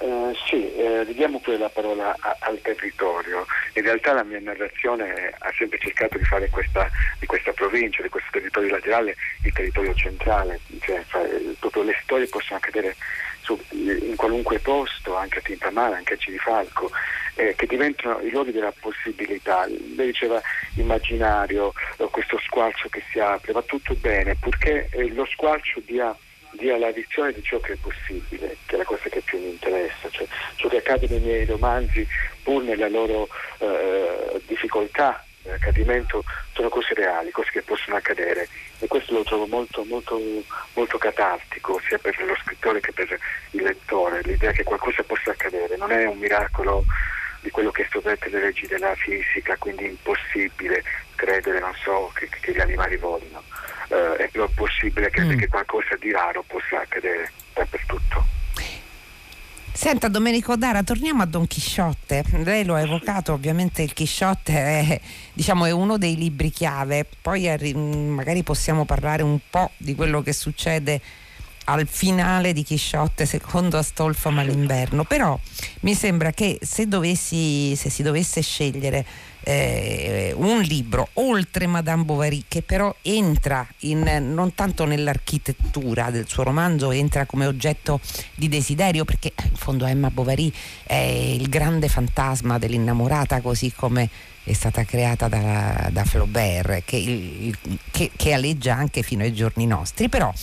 Eh, 0.01 0.35
sì, 0.47 0.73
eh, 0.73 1.03
ridiamo 1.03 1.39
pure 1.39 1.59
la 1.59 1.69
parola 1.69 2.15
a, 2.19 2.35
al 2.39 2.59
territorio. 2.61 3.45
In 3.75 3.83
realtà 3.83 4.13
la 4.13 4.23
mia 4.23 4.39
narrazione 4.39 5.31
ha 5.37 5.53
sempre 5.55 5.77
cercato 5.77 6.17
di 6.17 6.23
fare 6.23 6.49
questa, 6.49 6.89
di 7.19 7.27
questa 7.27 7.51
provincia, 7.53 8.01
di 8.01 8.09
questo 8.09 8.29
territorio 8.31 8.71
laterale, 8.71 9.15
il 9.43 9.53
territorio 9.53 9.93
centrale, 9.93 10.59
cioè 10.79 11.03
fare, 11.05 11.29
proprio 11.59 11.83
le 11.83 11.99
storie 12.01 12.25
possono 12.25 12.57
accadere 12.57 12.95
su, 13.41 13.59
in 13.69 14.15
qualunque 14.15 14.57
posto, 14.57 15.15
anche 15.15 15.37
a 15.37 15.41
Tintamara, 15.41 15.97
anche 15.97 16.15
a 16.15 16.17
Cirifalco, 16.17 16.89
eh, 17.35 17.53
che 17.55 17.67
diventano 17.67 18.21
i 18.21 18.31
luoghi 18.31 18.51
della 18.51 18.73
possibilità. 18.79 19.67
Lei 19.67 20.07
diceva 20.07 20.41
immaginario, 20.77 21.73
eh, 21.97 22.07
questo 22.09 22.39
squarcio 22.39 22.89
che 22.89 23.03
si 23.11 23.19
apre, 23.19 23.51
va 23.51 23.61
tutto 23.61 23.93
bene, 23.93 24.33
purché 24.33 24.89
eh, 24.89 25.13
lo 25.13 25.25
squarcio 25.25 25.79
dia 25.85 26.15
dia 26.51 26.77
la 26.77 26.91
visione 26.91 27.33
di 27.33 27.41
ciò 27.43 27.59
che 27.59 27.73
è 27.73 27.77
possibile, 27.77 28.57
che 28.65 28.75
è 28.75 28.77
la 28.77 28.83
cosa 28.83 29.09
che 29.09 29.21
più 29.21 29.39
mi 29.39 29.49
interessa, 29.49 30.09
cioè 30.09 30.27
ciò 30.55 30.67
che 30.67 30.77
accade 30.77 31.07
nei 31.07 31.19
miei 31.19 31.45
romanzi, 31.45 32.07
pur 32.43 32.63
nella 32.63 32.89
loro 32.89 33.27
eh, 33.59 34.41
difficoltà 34.45 35.23
accadimento, 35.49 36.23
sono 36.53 36.69
cose 36.69 36.93
reali, 36.93 37.31
cose 37.31 37.49
che 37.51 37.61
possono 37.61 37.95
accadere. 37.95 38.47
E 38.79 38.87
questo 38.87 39.13
lo 39.13 39.23
trovo 39.23 39.47
molto, 39.47 39.83
molto, 39.85 40.19
molto 40.73 40.97
catartico 40.97 41.79
sia 41.87 41.97
per 41.97 42.15
lo 42.23 42.35
scrittore 42.43 42.79
che 42.79 42.91
per 42.91 43.17
il 43.51 43.63
lettore, 43.63 44.21
l'idea 44.23 44.51
che 44.51 44.63
qualcosa 44.63 45.03
possa 45.03 45.31
accadere, 45.31 45.77
non 45.77 45.91
è 45.91 46.05
un 46.05 46.17
miracolo 46.17 46.85
di 47.41 47.49
quello 47.49 47.71
che 47.71 47.87
sovverte 47.89 48.29
le 48.29 48.39
leggi 48.39 48.67
della 48.67 48.95
fisica, 48.95 49.55
quindi 49.57 49.85
impossibile 49.85 50.83
credere, 51.15 51.59
non 51.59 51.73
so, 51.83 52.11
che, 52.13 52.29
che 52.29 52.53
gli 52.53 52.59
animali 52.59 52.97
volino 52.97 53.43
eh, 53.89 54.15
è 54.17 54.29
più 54.29 54.47
possibile 54.53 55.09
che, 55.09 55.21
mm. 55.21 55.37
che 55.37 55.47
qualcosa 55.47 55.95
di 55.99 56.11
raro 56.11 56.43
possa 56.47 56.81
accadere 56.81 57.31
dappertutto. 57.53 58.39
Senta 59.73 60.09
Domenico 60.09 60.55
Dara, 60.57 60.83
torniamo 60.83 61.23
a 61.23 61.25
Don 61.25 61.47
Chisciotte. 61.47 62.23
Lei 62.43 62.65
lo 62.65 62.75
ha 62.75 62.81
evocato, 62.81 63.33
ovviamente 63.33 63.81
il 63.81 63.93
Chisciotte 63.93 64.53
è, 64.53 65.01
diciamo, 65.33 65.65
è 65.65 65.71
uno 65.71 65.97
dei 65.97 66.15
libri 66.15 66.51
chiave, 66.51 67.07
poi 67.21 67.49
magari 67.73 68.43
possiamo 68.43 68.85
parlare 68.85 69.23
un 69.23 69.39
po' 69.49 69.71
di 69.77 69.95
quello 69.95 70.21
che 70.21 70.33
succede 70.33 71.01
al 71.71 71.87
finale 71.87 72.51
di 72.51 72.63
Chisciotte 72.63 73.25
secondo 73.25 73.77
Astolfo 73.77 74.29
Malinverno, 74.29 75.05
però 75.05 75.39
mi 75.81 75.93
sembra 75.95 76.31
che 76.31 76.59
se, 76.61 76.87
dovessi, 76.87 77.75
se 77.77 77.89
si 77.89 78.03
dovesse 78.03 78.41
scegliere 78.41 79.05
eh, 79.43 80.33
un 80.35 80.61
libro 80.61 81.07
oltre 81.13 81.65
Madame 81.67 82.03
Bovary 82.03 82.43
che 82.47 82.61
però 82.61 82.93
entra 83.01 83.65
in, 83.79 84.03
non 84.33 84.53
tanto 84.53 84.85
nell'architettura 84.85 86.11
del 86.11 86.27
suo 86.27 86.43
romanzo, 86.43 86.91
entra 86.91 87.25
come 87.25 87.45
oggetto 87.45 88.01
di 88.35 88.49
desiderio 88.49 89.05
perché 89.05 89.31
in 89.43 89.55
fondo 89.55 89.85
Emma 89.85 90.11
Bovary 90.11 90.51
è 90.83 90.95
il 90.95 91.47
grande 91.47 91.87
fantasma 91.87 92.59
dell'innamorata 92.59 93.39
così 93.39 93.71
come 93.73 94.09
è 94.43 94.53
stata 94.53 94.83
creata 94.83 95.27
da, 95.27 95.89
da 95.91 96.03
Flaubert 96.03 96.83
che, 96.83 97.53
che, 97.91 98.11
che 98.13 98.33
aleggia 98.33 98.75
anche 98.75 99.03
fino 99.03 99.23
ai 99.23 99.33
giorni 99.33 99.65
nostri, 99.65 100.09
però 100.09 100.33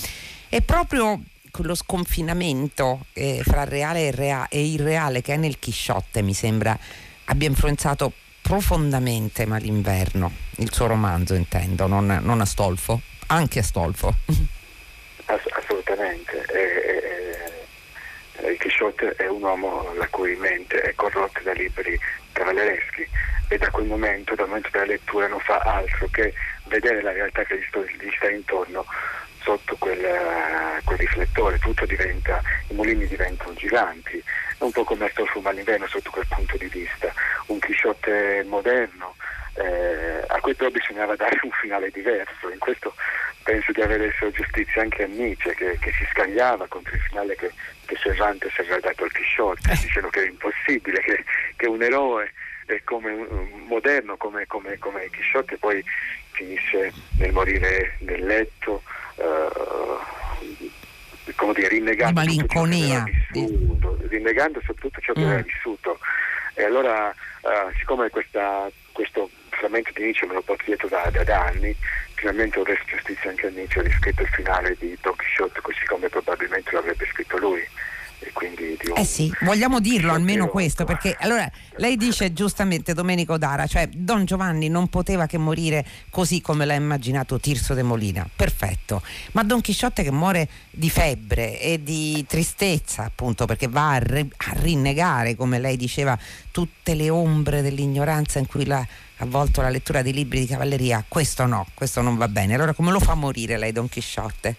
è 0.49 0.61
proprio 0.63 1.21
quello 1.51 1.75
sconfinamento 1.75 3.07
eh, 3.13 3.43
fra 3.45 3.65
reale 3.65 4.09
e, 4.09 4.11
rea- 4.11 4.49
e 4.49 4.61
irreale 4.61 5.23
che 5.23 5.35
è 5.35 5.37
nel 5.37 5.59
Chisciotte 5.59 6.23
mi 6.23 6.35
sembra 6.35 6.79
abbia 7.25 7.49
influenzato 7.49 8.13
profondamente 8.41 9.45
Malinverno, 9.45 10.33
il 10.57 10.73
suo 10.73 10.87
romanzo 10.87 11.35
intendo, 11.35 11.87
non, 11.87 12.21
non 12.23 12.41
Astolfo, 12.41 13.01
anche 13.27 13.59
Astolfo. 13.59 14.15
Ass- 15.27 15.51
assolutamente. 15.51 16.47
E, 16.47 18.43
e, 18.43 18.51
il 18.51 18.59
Chisciotte 18.59 19.15
è 19.17 19.27
un 19.27 19.43
uomo 19.43 19.93
la 19.99 20.09
cui 20.09 20.35
mente 20.37 20.81
è 20.81 20.95
corrotta 20.95 21.41
da 21.41 21.53
libri 21.53 21.99
cavallereschi 22.33 23.07
e 23.49 23.59
da 23.59 23.69
quel 23.71 23.87
momento, 23.87 24.35
dal 24.35 24.47
momento 24.47 24.71
della 24.73 24.87
lettura, 24.87 25.29
non 25.29 25.41
fa 25.41 25.59
altro 25.59 26.09
che 26.11 26.33
vedere 26.69 27.03
la 27.03 27.13
realtà 27.13 27.43
che 27.43 27.59
gli, 27.59 27.65
sto, 27.69 27.85
gli 27.85 28.11
sta 28.17 28.31
intorno 28.31 28.87
sotto 29.49 29.77
quel, 29.79 30.05
quel, 30.85 30.99
riflettore, 30.99 31.59
tutto 31.59 31.87
diventa, 31.87 32.43
i 32.69 32.75
mulini 32.75 33.07
diventano 33.07 33.55
giganti, 33.55 34.23
un 34.59 34.71
po' 34.71 34.85
come 34.85 35.07
Astolfo 35.07 35.41
Malinverno 35.41 35.87
sotto 35.87 36.11
quel 36.11 36.27
punto 36.29 36.59
di 36.59 36.67
vista, 36.67 37.11
un 37.47 37.59
Chisciotte 37.59 38.45
moderno, 38.47 39.17
eh, 39.55 40.23
a 40.27 40.39
cui 40.41 40.55
però 40.55 40.69
bisognava 40.69 41.17
dare 41.17 41.39
un 41.43 41.51
finale 41.63 41.91
diverso. 41.91 42.51
In 42.51 42.59
questo 42.59 42.95
penso 43.43 43.73
di 43.73 43.81
aver 43.81 44.01
reso 44.01 44.31
giustizia 44.33 44.83
anche 44.83 45.05
a 45.05 45.07
Nietzsche, 45.07 45.55
che, 45.55 45.79
che 45.81 45.93
si 45.93 46.07
scagliava 46.11 46.67
contro 46.69 46.95
il 46.95 47.01
finale 47.01 47.35
che, 47.35 47.51
che 47.87 47.97
Serrante 47.97 48.51
si 48.51 48.61
era 48.61 48.81
dato 48.81 49.05
al 49.05 49.13
Chisciotte, 49.13 49.79
dicendo 49.81 50.11
che 50.11 50.19
era 50.19 50.29
impossibile, 50.29 51.01
che, 51.01 51.25
che 51.57 51.67
un 51.67 51.83
eroe 51.83 52.31
come 52.85 53.27
moderno 53.67 54.19
come, 54.19 54.47
come, 54.47 54.77
come 54.77 55.09
Chisciotte 55.09 55.57
poi 55.57 55.83
finisce 56.33 56.93
nel 57.17 57.33
morire 57.33 57.97
nel 58.01 58.27
letto 58.27 58.83
uh, 59.19 59.99
come 61.35 61.53
dire, 61.55 61.69
rinnegando 61.69 62.21
malinconia 62.21 63.05
vissuto, 63.31 63.99
rinnegando 64.09 64.61
soprattutto 64.61 65.01
ciò 65.01 65.13
che 65.13 65.21
mm. 65.21 65.25
aveva 65.25 65.43
vissuto 65.43 65.99
e 66.55 66.65
allora 66.65 67.09
uh, 67.43 67.77
siccome 67.79 68.11
questa, 68.11 68.71
questo 68.93 69.31
frammento 69.51 69.91
di 69.95 70.03
Nietzsche 70.03 70.27
me 70.27 70.35
lo 70.35 70.43
porto 70.43 70.65
dietro 70.67 70.89
da, 70.89 71.11
da, 71.11 71.45
anni 71.45 71.75
finalmente 72.15 72.59
ho 72.59 72.65
reso 72.65 72.83
giustizia 72.87 73.31
anche 73.31 73.47
a 73.47 73.51
Nietzsche 73.51 73.79
ho 73.79 73.83
riscritto 73.83 74.23
il 74.23 74.29
finale 74.29 74.77
di 74.79 74.97
Don 75.01 75.15
Quixote 75.15 75.61
così 75.61 75.85
come 75.87 76.09
probabilmente 76.09 76.71
lo 76.73 76.79
avrebbe 76.79 77.07
scritto 77.07 77.37
lui 77.39 77.67
e 78.21 78.33
quindi 78.33 78.77
di 78.81 78.91
un, 78.91 78.99
eh 78.99 79.05
sì, 79.05 79.33
vogliamo 79.43 79.79
dirlo 79.79 80.13
almeno 80.13 80.49
questo, 80.49 80.85
perché 80.85 81.17
allora 81.21 81.49
lei 81.77 81.97
dice 81.97 82.33
giustamente 82.33 82.93
Domenico 82.93 83.39
Dara, 83.39 83.67
cioè 83.67 83.89
Don 83.89 84.25
Giovanni 84.25 84.69
non 84.69 84.89
poteva 84.89 85.27
che 85.27 85.39
morire 85.39 85.85
così 86.11 86.41
come 86.41 86.65
l'ha 86.65 86.75
immaginato 86.75 87.39
Tirso 87.39 87.75
de 87.75 87.83
Molina, 87.83 88.29
perfetto, 88.35 89.03
ma 89.33 89.45
Don 89.45 89.61
Chisciotte 89.61 90.03
che 90.03 90.11
muore 90.11 90.49
di 90.71 90.91
febbre 90.91 91.61
e 91.61 91.83
di 91.83 92.25
tristezza 92.27 93.05
appunto 93.05 93.47
perché 93.47 93.69
va 93.69 93.93
a, 93.93 93.99
re, 93.99 94.27
a 94.37 94.53
rinnegare, 94.55 95.37
come 95.37 95.61
lei 95.61 95.77
diceva, 95.77 96.19
tutte 96.51 96.95
le 96.95 97.11
ombre 97.11 97.63
dell'ignoranza 97.63 98.41
in 98.41 98.47
cui 98.47 98.65
l'ha 98.67 98.85
avvolto 99.19 99.61
la 99.61 99.69
lettura 99.69 100.03
dei 100.03 100.13
libri 100.13 100.41
di 100.41 100.47
cavalleria, 100.47 101.05
questo 101.07 101.47
no, 101.47 101.67
questo 101.75 102.01
non 102.01 102.17
va 102.17 102.27
bene, 102.27 102.55
allora 102.55 102.73
come 102.73 102.91
lo 102.91 103.01
fa 103.01 103.15
morire 103.15 103.57
lei 103.59 103.71
Don 103.71 103.89
Chisciotte? 103.89 104.57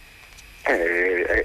Eh, 0.61 0.98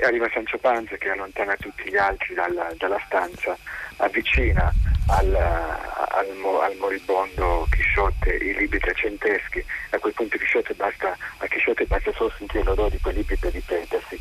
arriva 0.05 0.29
Sancio 0.33 0.59
Panza 0.59 0.97
che 0.97 1.11
allontana 1.11 1.57
tutti 1.57 1.89
gli 1.89 1.97
altri 1.97 2.35
dalla, 2.35 2.71
dalla 2.77 3.01
stanza, 3.07 3.57
avvicina 3.97 4.73
al, 5.09 5.35
al, 5.35 6.27
al, 6.61 6.77
moribondo 6.79 7.67
Chisciotte 7.71 8.35
i 8.35 8.55
libri 8.55 8.79
trecenteschi, 8.79 9.65
a 9.91 9.99
quel 9.99 10.13
punto 10.13 10.37
basta, 10.77 11.17
a 11.39 11.47
Chisciotte 11.47 11.87
basta 11.87 12.13
solo 12.13 12.33
sentire 12.37 12.65
l'odore 12.65 12.91
di 12.91 13.01
quei 13.01 13.15
libri 13.15 13.37
per 13.37 13.53
ripetersi. 13.53 14.21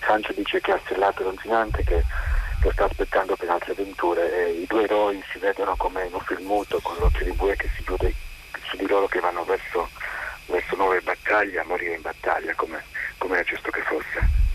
Sancio 0.00 0.32
dice 0.32 0.60
che 0.60 0.72
ha 0.72 0.80
sellato 0.86 1.22
Ronzinante 1.22 1.82
che 1.84 2.02
lo 2.62 2.70
sta 2.72 2.84
aspettando 2.84 3.36
per 3.36 3.50
altre 3.50 3.72
avventure 3.72 4.46
e 4.46 4.50
i 4.52 4.66
due 4.66 4.84
eroi 4.84 5.22
si 5.30 5.38
vedono 5.38 5.76
come 5.76 6.06
in 6.06 6.14
un 6.14 6.20
film 6.20 6.46
muto 6.46 6.80
con 6.80 6.96
l'occhio 6.98 7.24
di 7.24 7.32
bue 7.32 7.54
che 7.56 7.68
si 7.76 7.82
chiude 7.82 8.12
su 8.64 8.76
di 8.76 8.86
loro 8.86 9.06
che 9.06 9.20
vanno 9.20 9.44
verso, 9.44 9.88
verso 10.46 10.76
nuove 10.76 11.00
battaglie, 11.00 11.60
a 11.60 11.64
morire 11.64 11.94
in 11.94 12.02
battaglia 12.02 12.54
come, 12.54 12.82
come 13.18 13.34
era 13.36 13.44
giusto 13.44 13.70
che 13.70 13.82
fosse. 13.82 14.47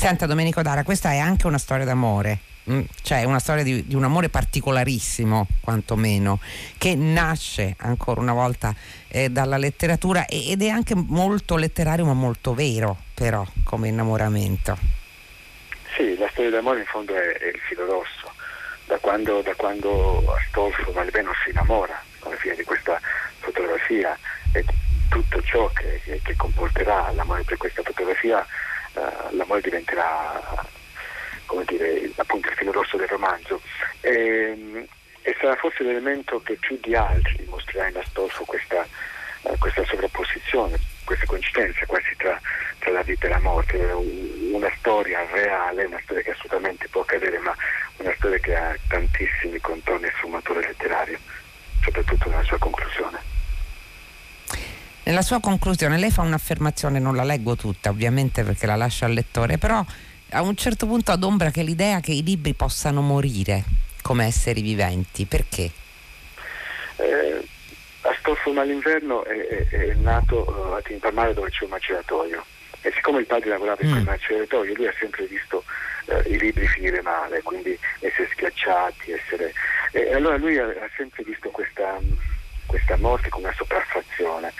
Senta 0.00 0.24
Domenico 0.24 0.62
Dara, 0.62 0.82
questa 0.82 1.10
è 1.10 1.18
anche 1.18 1.46
una 1.46 1.58
storia 1.58 1.84
d'amore, 1.84 2.38
mm, 2.70 2.80
cioè 3.02 3.24
una 3.24 3.38
storia 3.38 3.62
di, 3.62 3.86
di, 3.86 3.94
un 3.94 4.04
amore 4.04 4.30
particolarissimo, 4.30 5.46
quantomeno, 5.60 6.40
che 6.78 6.94
nasce 6.94 7.74
ancora 7.80 8.22
una 8.22 8.32
volta 8.32 8.74
eh, 9.08 9.28
dalla 9.28 9.58
letteratura 9.58 10.24
ed 10.24 10.62
è 10.62 10.68
anche 10.68 10.94
molto 10.94 11.56
letterario 11.56 12.06
ma 12.06 12.14
molto 12.14 12.54
vero, 12.54 12.96
però, 13.12 13.46
come 13.62 13.88
innamoramento. 13.88 14.78
Sì, 15.94 16.16
la 16.16 16.30
storia 16.30 16.48
d'amore 16.48 16.78
in 16.78 16.86
fondo 16.86 17.14
è, 17.14 17.36
è 17.36 17.48
il 17.48 17.60
filo 17.68 17.84
rosso, 17.84 18.32
da 18.86 18.96
quando, 19.00 19.42
da 19.42 19.54
quando 19.54 20.24
Astolfo 20.34 20.92
Valveno 20.92 21.32
si 21.44 21.50
innamora 21.50 22.02
alla 22.20 22.36
fine 22.36 22.54
di 22.54 22.64
questa 22.64 22.98
fotografia 23.40 24.18
e 24.52 24.64
tutto 25.10 25.42
ciò 25.42 25.70
che, 25.74 26.20
che, 26.22 26.36
comporterà 26.36 27.12
l'amore 27.12 27.42
per 27.42 27.58
questa 27.58 27.82
fotografia 27.82 28.46
l'amore 29.30 29.60
diventerà 29.60 30.68
dire, 31.70 32.10
appunto 32.16 32.48
il 32.48 32.54
filo 32.54 32.72
rosso 32.72 32.96
del 32.96 33.08
romanzo. 33.08 33.60
E, 34.00 34.10
ehm, 34.10 34.86
e, 35.22 35.36
sarà 35.40 35.54
forse 35.56 35.82
l'elemento 35.82 36.40
che 36.42 36.54
più 36.54 36.78
di 36.80 36.94
altri 36.94 37.36
dimostrerà 37.36 37.88
in 37.88 37.96
Astolfo 37.96 38.44
questa, 38.44 38.86
uh, 39.42 39.58
questa 39.58 39.84
sovrapposizione, 39.84 40.78
questa 41.04 41.26
coincidenza 41.26 41.84
quasi 41.86 42.14
tra, 42.16 42.40
tra, 42.78 42.90
la 42.90 43.02
vita 43.02 43.26
e 43.26 43.30
la 43.30 43.40
morte, 43.40 43.76
una 43.76 44.72
storia 44.78 45.26
reale, 45.30 45.84
una 45.84 46.00
storia 46.02 46.22
che 46.22 46.30
assolutamente 46.30 46.88
può 46.88 47.02
accadere, 47.02 47.38
ma 47.38 47.54
una 47.98 48.14
storia 48.16 48.38
che 48.38 48.56
ha 48.56 48.76
tantissimi 48.88 49.60
contorni 49.60 50.06
e 50.06 50.12
sfumature 50.16 50.66
letterarie, 50.66 51.18
soprattutto 51.82 52.28
nella 52.28 52.44
sua 52.44 52.58
conclusione. 52.58 53.19
Nella 55.02 55.22
sua 55.22 55.40
conclusione 55.40 55.98
lei 55.98 56.10
fa 56.10 56.22
un'affermazione, 56.22 56.98
non 56.98 57.16
la 57.16 57.24
leggo 57.24 57.56
tutta 57.56 57.88
ovviamente 57.88 58.42
perché 58.42 58.66
la 58.66 58.76
lascio 58.76 59.06
al 59.06 59.12
lettore, 59.12 59.56
però 59.56 59.84
a 60.32 60.42
un 60.42 60.54
certo 60.56 60.86
punto 60.86 61.10
adombra 61.10 61.50
che 61.50 61.62
l'idea 61.62 62.00
che 62.00 62.12
i 62.12 62.22
libri 62.22 62.52
possano 62.52 63.00
morire 63.00 63.64
come 64.02 64.26
esseri 64.26 64.60
viventi, 64.60 65.24
perché? 65.24 65.70
Eh, 66.96 67.48
Astolfo 68.02 68.52
Malinverno 68.52 69.24
è, 69.24 69.46
è, 69.46 69.68
è 69.68 69.94
nato 69.94 70.44
uh, 70.46 70.74
a 70.74 70.82
Timpamare 70.82 71.34
dove 71.34 71.50
c'è 71.50 71.64
un 71.64 71.70
maceratoio 71.70 72.44
e 72.82 72.92
siccome 72.94 73.20
il 73.20 73.26
padre 73.26 73.50
lavorava 73.50 73.82
in 73.82 73.88
mm. 73.88 73.92
quel 73.92 74.04
maceratoio 74.04 74.74
lui 74.74 74.86
ha 74.86 74.94
sempre 74.98 75.26
visto 75.26 75.64
uh, 76.06 76.30
i 76.30 76.38
libri 76.38 76.66
finire 76.66 77.02
male, 77.02 77.42
quindi 77.42 77.76
essere 78.00 78.28
schiacciati, 78.32 79.12
essere... 79.12 79.52
E 79.92 80.14
allora 80.14 80.36
lui 80.36 80.56
ha, 80.58 80.66
ha 80.66 80.90
sempre 80.96 81.24
visto 81.24 81.50
questa, 81.50 81.98
questa 82.66 82.96
morte 82.96 83.28
come 83.28 83.46
una 83.46 83.56
sopraffazione 83.56 84.52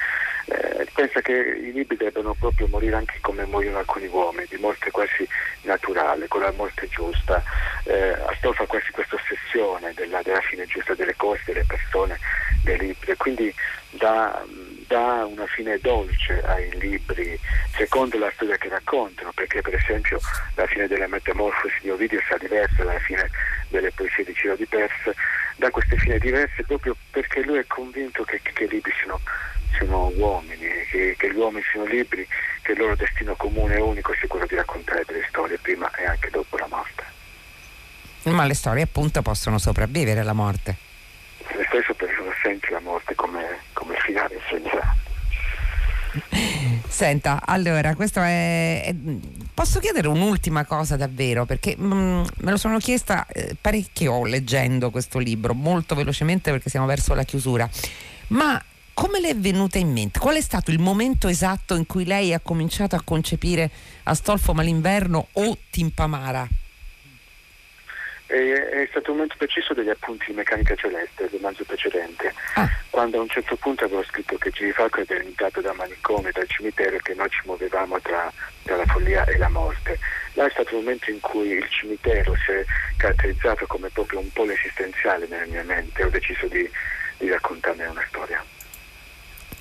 eh, 0.51 0.87
pensa 0.93 1.21
che 1.21 1.33
i 1.33 1.73
libri 1.73 1.97
debbano 1.97 2.35
proprio 2.35 2.67
morire 2.67 2.97
anche 2.97 3.19
come 3.21 3.45
muoiono 3.47 3.79
alcuni 3.79 4.07
uomini, 4.07 4.47
di 4.49 4.57
morte 4.57 4.91
quasi 4.91 5.27
naturale, 5.63 6.27
con 6.27 6.41
la 6.41 6.53
morte 6.57 6.89
giusta. 6.89 7.43
Eh, 7.85 8.17
Astolfo 8.27 8.65
ha 8.65 8.67
quasi 8.67 8.91
questa 8.91 9.15
ossessione 9.15 9.93
della, 9.95 10.21
della, 10.23 10.41
fine 10.41 10.67
giusta 10.67 10.95
delle 10.95 11.15
cose, 11.17 11.43
delle 11.45 11.65
persone, 11.65 12.19
dei 12.65 12.79
libri, 12.79 13.15
quindi 13.17 13.55
dà, 13.91 14.45
dà 14.89 15.25
una 15.25 15.47
fine 15.47 15.79
dolce 15.79 16.43
ai 16.45 16.77
libri, 16.79 17.39
secondo 17.77 18.19
la 18.19 18.31
storia 18.35 18.57
che 18.57 18.69
raccontano, 18.69 19.31
perché 19.33 19.61
per 19.61 19.75
esempio 19.75 20.19
la 20.55 20.67
fine 20.67 20.89
della 20.89 21.07
metamorfosi 21.07 21.77
di 21.81 21.91
Ovidio 21.91 22.21
sarà 22.27 22.39
diversa 22.39 22.83
dalla 22.83 22.99
fine 22.99 23.31
delle 23.69 23.93
poesie 23.93 24.25
di 24.25 24.35
Ciro 24.35 24.57
di 24.57 24.67
Pers, 24.67 25.13
dà 25.57 25.71
queste 25.71 25.97
fine 25.97 26.19
diverse 26.19 26.65
proprio 26.65 26.97
perché 27.11 27.43
lui 27.43 27.59
è 27.59 27.67
convinto 27.67 28.25
che, 28.25 28.41
che 28.43 28.65
i 28.65 28.69
libri 28.69 28.93
siano 28.99 29.21
siano 29.77 30.13
uomini, 30.17 30.67
che, 30.91 31.15
che, 31.17 31.33
gli 31.33 31.37
uomini 31.37 31.63
siano 31.71 31.87
libri, 31.87 32.27
che 32.63 32.73
il 32.73 32.79
loro 32.79 32.97
destino 32.97 33.35
comune 33.35 33.75
e 33.77 33.81
unico 33.81 34.13
sia 34.19 34.29
quello 34.29 34.47
di 34.47 34.55
raccontare 34.55 35.05
delle 35.07 35.25
storie 35.29 35.59
prima 35.59 35.91
e 35.97 36.05
anche 36.07 36.31
dopo 36.31 36.57
la 36.57 36.67
morte. 36.69 37.05
Ma 38.25 38.45
le 38.45 38.55
storie 38.55 38.83
appunto 38.83 39.23
possono 39.23 39.59
sopravvivere 39.59 40.21
alla 40.21 40.33
morte. 40.33 40.77
Le 41.57 41.65
storie 41.67 41.85
sopravvivono 41.87 42.31
sempre 42.43 42.71
la 42.71 42.81
morte 42.81 43.15
come, 43.15 43.61
come 43.73 43.97
finale 44.05 44.35
insegnerà. 44.35 44.95
Senta, 46.89 47.43
allora, 47.45 47.95
questo 47.95 48.21
è, 48.21 48.83
è, 48.85 48.95
Posso 49.55 49.79
chiedere 49.79 50.09
un'ultima 50.09 50.65
cosa 50.65 50.97
davvero? 50.97 51.45
Perché 51.45 51.77
mh, 51.77 51.95
mm, 51.95 52.25
me 52.39 52.51
lo 52.51 52.57
sono 52.57 52.79
chiesta 52.79 53.27
eh, 53.27 53.55
parecchio 53.61 54.25
leggendo 54.25 54.91
questo 54.91 55.19
libro, 55.19 55.55
molto 55.55 55.95
velocemente 55.95 56.51
perché 56.51 56.71
siamo 56.71 56.87
verso 56.87 57.15
la 57.15 57.25
chiusura. 57.25 57.69
Ma 58.29 58.63
come 59.01 59.19
le 59.19 59.31
è 59.31 59.35
venuta 59.35 59.79
in 59.79 59.91
mente? 59.91 60.19
Qual 60.19 60.37
è 60.37 60.43
stato 60.43 60.71
il 60.71 60.79
momento 60.79 61.27
esatto 61.27 61.75
in 61.75 61.87
cui 61.87 62.05
lei 62.05 62.35
ha 62.35 62.39
cominciato 62.39 62.97
a 62.97 63.03
concepire 63.03 63.71
Astolfo 64.03 64.53
Malinverno 64.53 65.29
o 65.33 65.57
Timpamara? 65.71 66.47
È, 68.27 68.35
è 68.35 68.87
stato 68.91 69.13
un 69.13 69.17
momento 69.17 69.37
preciso 69.39 69.73
degli 69.73 69.89
appunti 69.89 70.27
di 70.27 70.35
meccanica 70.35 70.75
celeste 70.75 71.23
del 71.23 71.41
romanzo 71.41 71.65
precedente, 71.65 72.35
ah. 72.57 72.69
quando 72.91 73.17
a 73.17 73.23
un 73.23 73.29
certo 73.29 73.57
punto 73.57 73.87
avevo 73.87 74.05
scritto 74.05 74.37
che 74.37 74.51
Girifalco 74.51 75.01
è 75.01 75.05
delimitato 75.07 75.63
da 75.63 75.73
manicomio, 75.73 76.31
dal 76.35 76.47
cimitero 76.47 76.97
e 76.97 77.01
che 77.01 77.15
noi 77.15 77.31
ci 77.31 77.41
muovevamo 77.47 77.99
tra, 78.03 78.31
tra, 78.65 78.77
la 78.77 78.85
follia 78.85 79.25
e 79.25 79.39
la 79.39 79.49
morte. 79.49 79.99
Là 80.35 80.45
è 80.45 80.51
stato 80.51 80.77
il 80.77 80.85
momento 80.85 81.11
in 81.11 81.21
cui 81.21 81.49
il 81.49 81.67
cimitero 81.71 82.35
si 82.45 82.53
è 82.53 82.65
caratterizzato 82.99 83.67
come 83.67 83.89
proprio 83.89 84.19
un 84.19 84.31
polo 84.31 84.53
esistenziale 84.53 85.27
nella 85.27 85.47
mia 85.47 85.65
mente, 85.65 86.05
ho 86.05 86.11
deciso 86.11 86.47
di, 86.49 86.69
di 87.17 87.31
raccontarne 87.31 87.87
una 87.87 88.05
storia. 88.07 88.45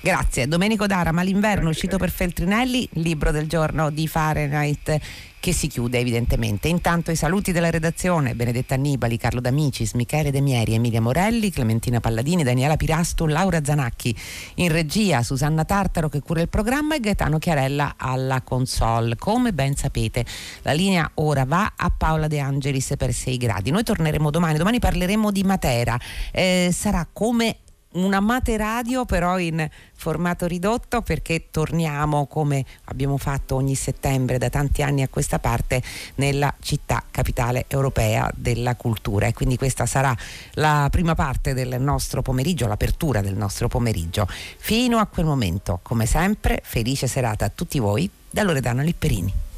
Grazie. 0.02 0.48
Domenico 0.48 0.86
Dara, 0.86 1.12
ma 1.12 1.20
l'inverno 1.20 1.68
uscito 1.68 1.98
per 1.98 2.10
Feltrinelli, 2.10 2.88
libro 2.92 3.30
del 3.32 3.46
giorno 3.46 3.90
di 3.90 4.08
Fahrenheit 4.08 4.98
che 5.38 5.52
si 5.52 5.66
chiude 5.66 5.98
evidentemente. 5.98 6.68
Intanto 6.68 7.10
i 7.10 7.16
saluti 7.16 7.52
della 7.52 7.68
redazione, 7.68 8.34
Benedetta 8.34 8.76
Annibali, 8.76 9.18
Carlo 9.18 9.40
D'Amicis, 9.40 9.92
Michele 9.92 10.30
De 10.30 10.40
Mieri, 10.40 10.72
Emilia 10.72 11.02
Morelli, 11.02 11.50
Clementina 11.50 12.00
Palladini, 12.00 12.42
Daniela 12.42 12.78
Pirasto, 12.78 13.26
Laura 13.26 13.62
Zanacchi, 13.62 14.16
in 14.54 14.72
regia 14.72 15.22
Susanna 15.22 15.66
Tartaro 15.66 16.08
che 16.08 16.20
cura 16.20 16.40
il 16.40 16.48
programma 16.48 16.94
e 16.94 17.00
Gaetano 17.00 17.36
Chiarella 17.38 17.96
alla 17.98 18.40
console. 18.40 19.16
Come 19.16 19.52
ben 19.52 19.74
sapete 19.76 20.24
la 20.62 20.72
linea 20.72 21.10
ora 21.16 21.44
va 21.44 21.74
a 21.76 21.90
Paola 21.90 22.26
De 22.26 22.38
Angelis 22.38 22.94
per 22.96 23.12
6 23.12 23.36
gradi. 23.36 23.70
Noi 23.70 23.82
torneremo 23.82 24.30
domani, 24.30 24.56
domani 24.56 24.78
parleremo 24.78 25.30
di 25.30 25.42
Matera, 25.42 25.98
eh, 26.32 26.70
sarà 26.72 27.06
come 27.12 27.56
una 27.92 28.20
mate 28.20 28.56
radio 28.56 29.04
però 29.04 29.38
in 29.38 29.68
formato 29.94 30.46
ridotto 30.46 31.02
perché 31.02 31.48
torniamo 31.50 32.26
come 32.26 32.64
abbiamo 32.84 33.16
fatto 33.16 33.56
ogni 33.56 33.74
settembre 33.74 34.38
da 34.38 34.48
tanti 34.48 34.82
anni 34.82 35.02
a 35.02 35.08
questa 35.08 35.38
parte 35.38 35.82
nella 36.16 36.54
città 36.60 37.02
capitale 37.10 37.64
europea 37.68 38.30
della 38.34 38.76
cultura 38.76 39.26
e 39.26 39.32
quindi 39.32 39.56
questa 39.56 39.86
sarà 39.86 40.16
la 40.54 40.88
prima 40.90 41.14
parte 41.14 41.52
del 41.52 41.80
nostro 41.80 42.22
pomeriggio, 42.22 42.66
l'apertura 42.66 43.20
del 43.20 43.34
nostro 43.34 43.68
pomeriggio. 43.68 44.26
Fino 44.28 44.98
a 44.98 45.06
quel 45.06 45.26
momento, 45.26 45.80
come 45.82 46.06
sempre, 46.06 46.60
felice 46.64 47.06
serata 47.06 47.46
a 47.46 47.50
tutti 47.52 47.78
voi 47.78 48.08
da 48.30 48.42
Loredano 48.42 48.82
Lipperini. 48.82 49.48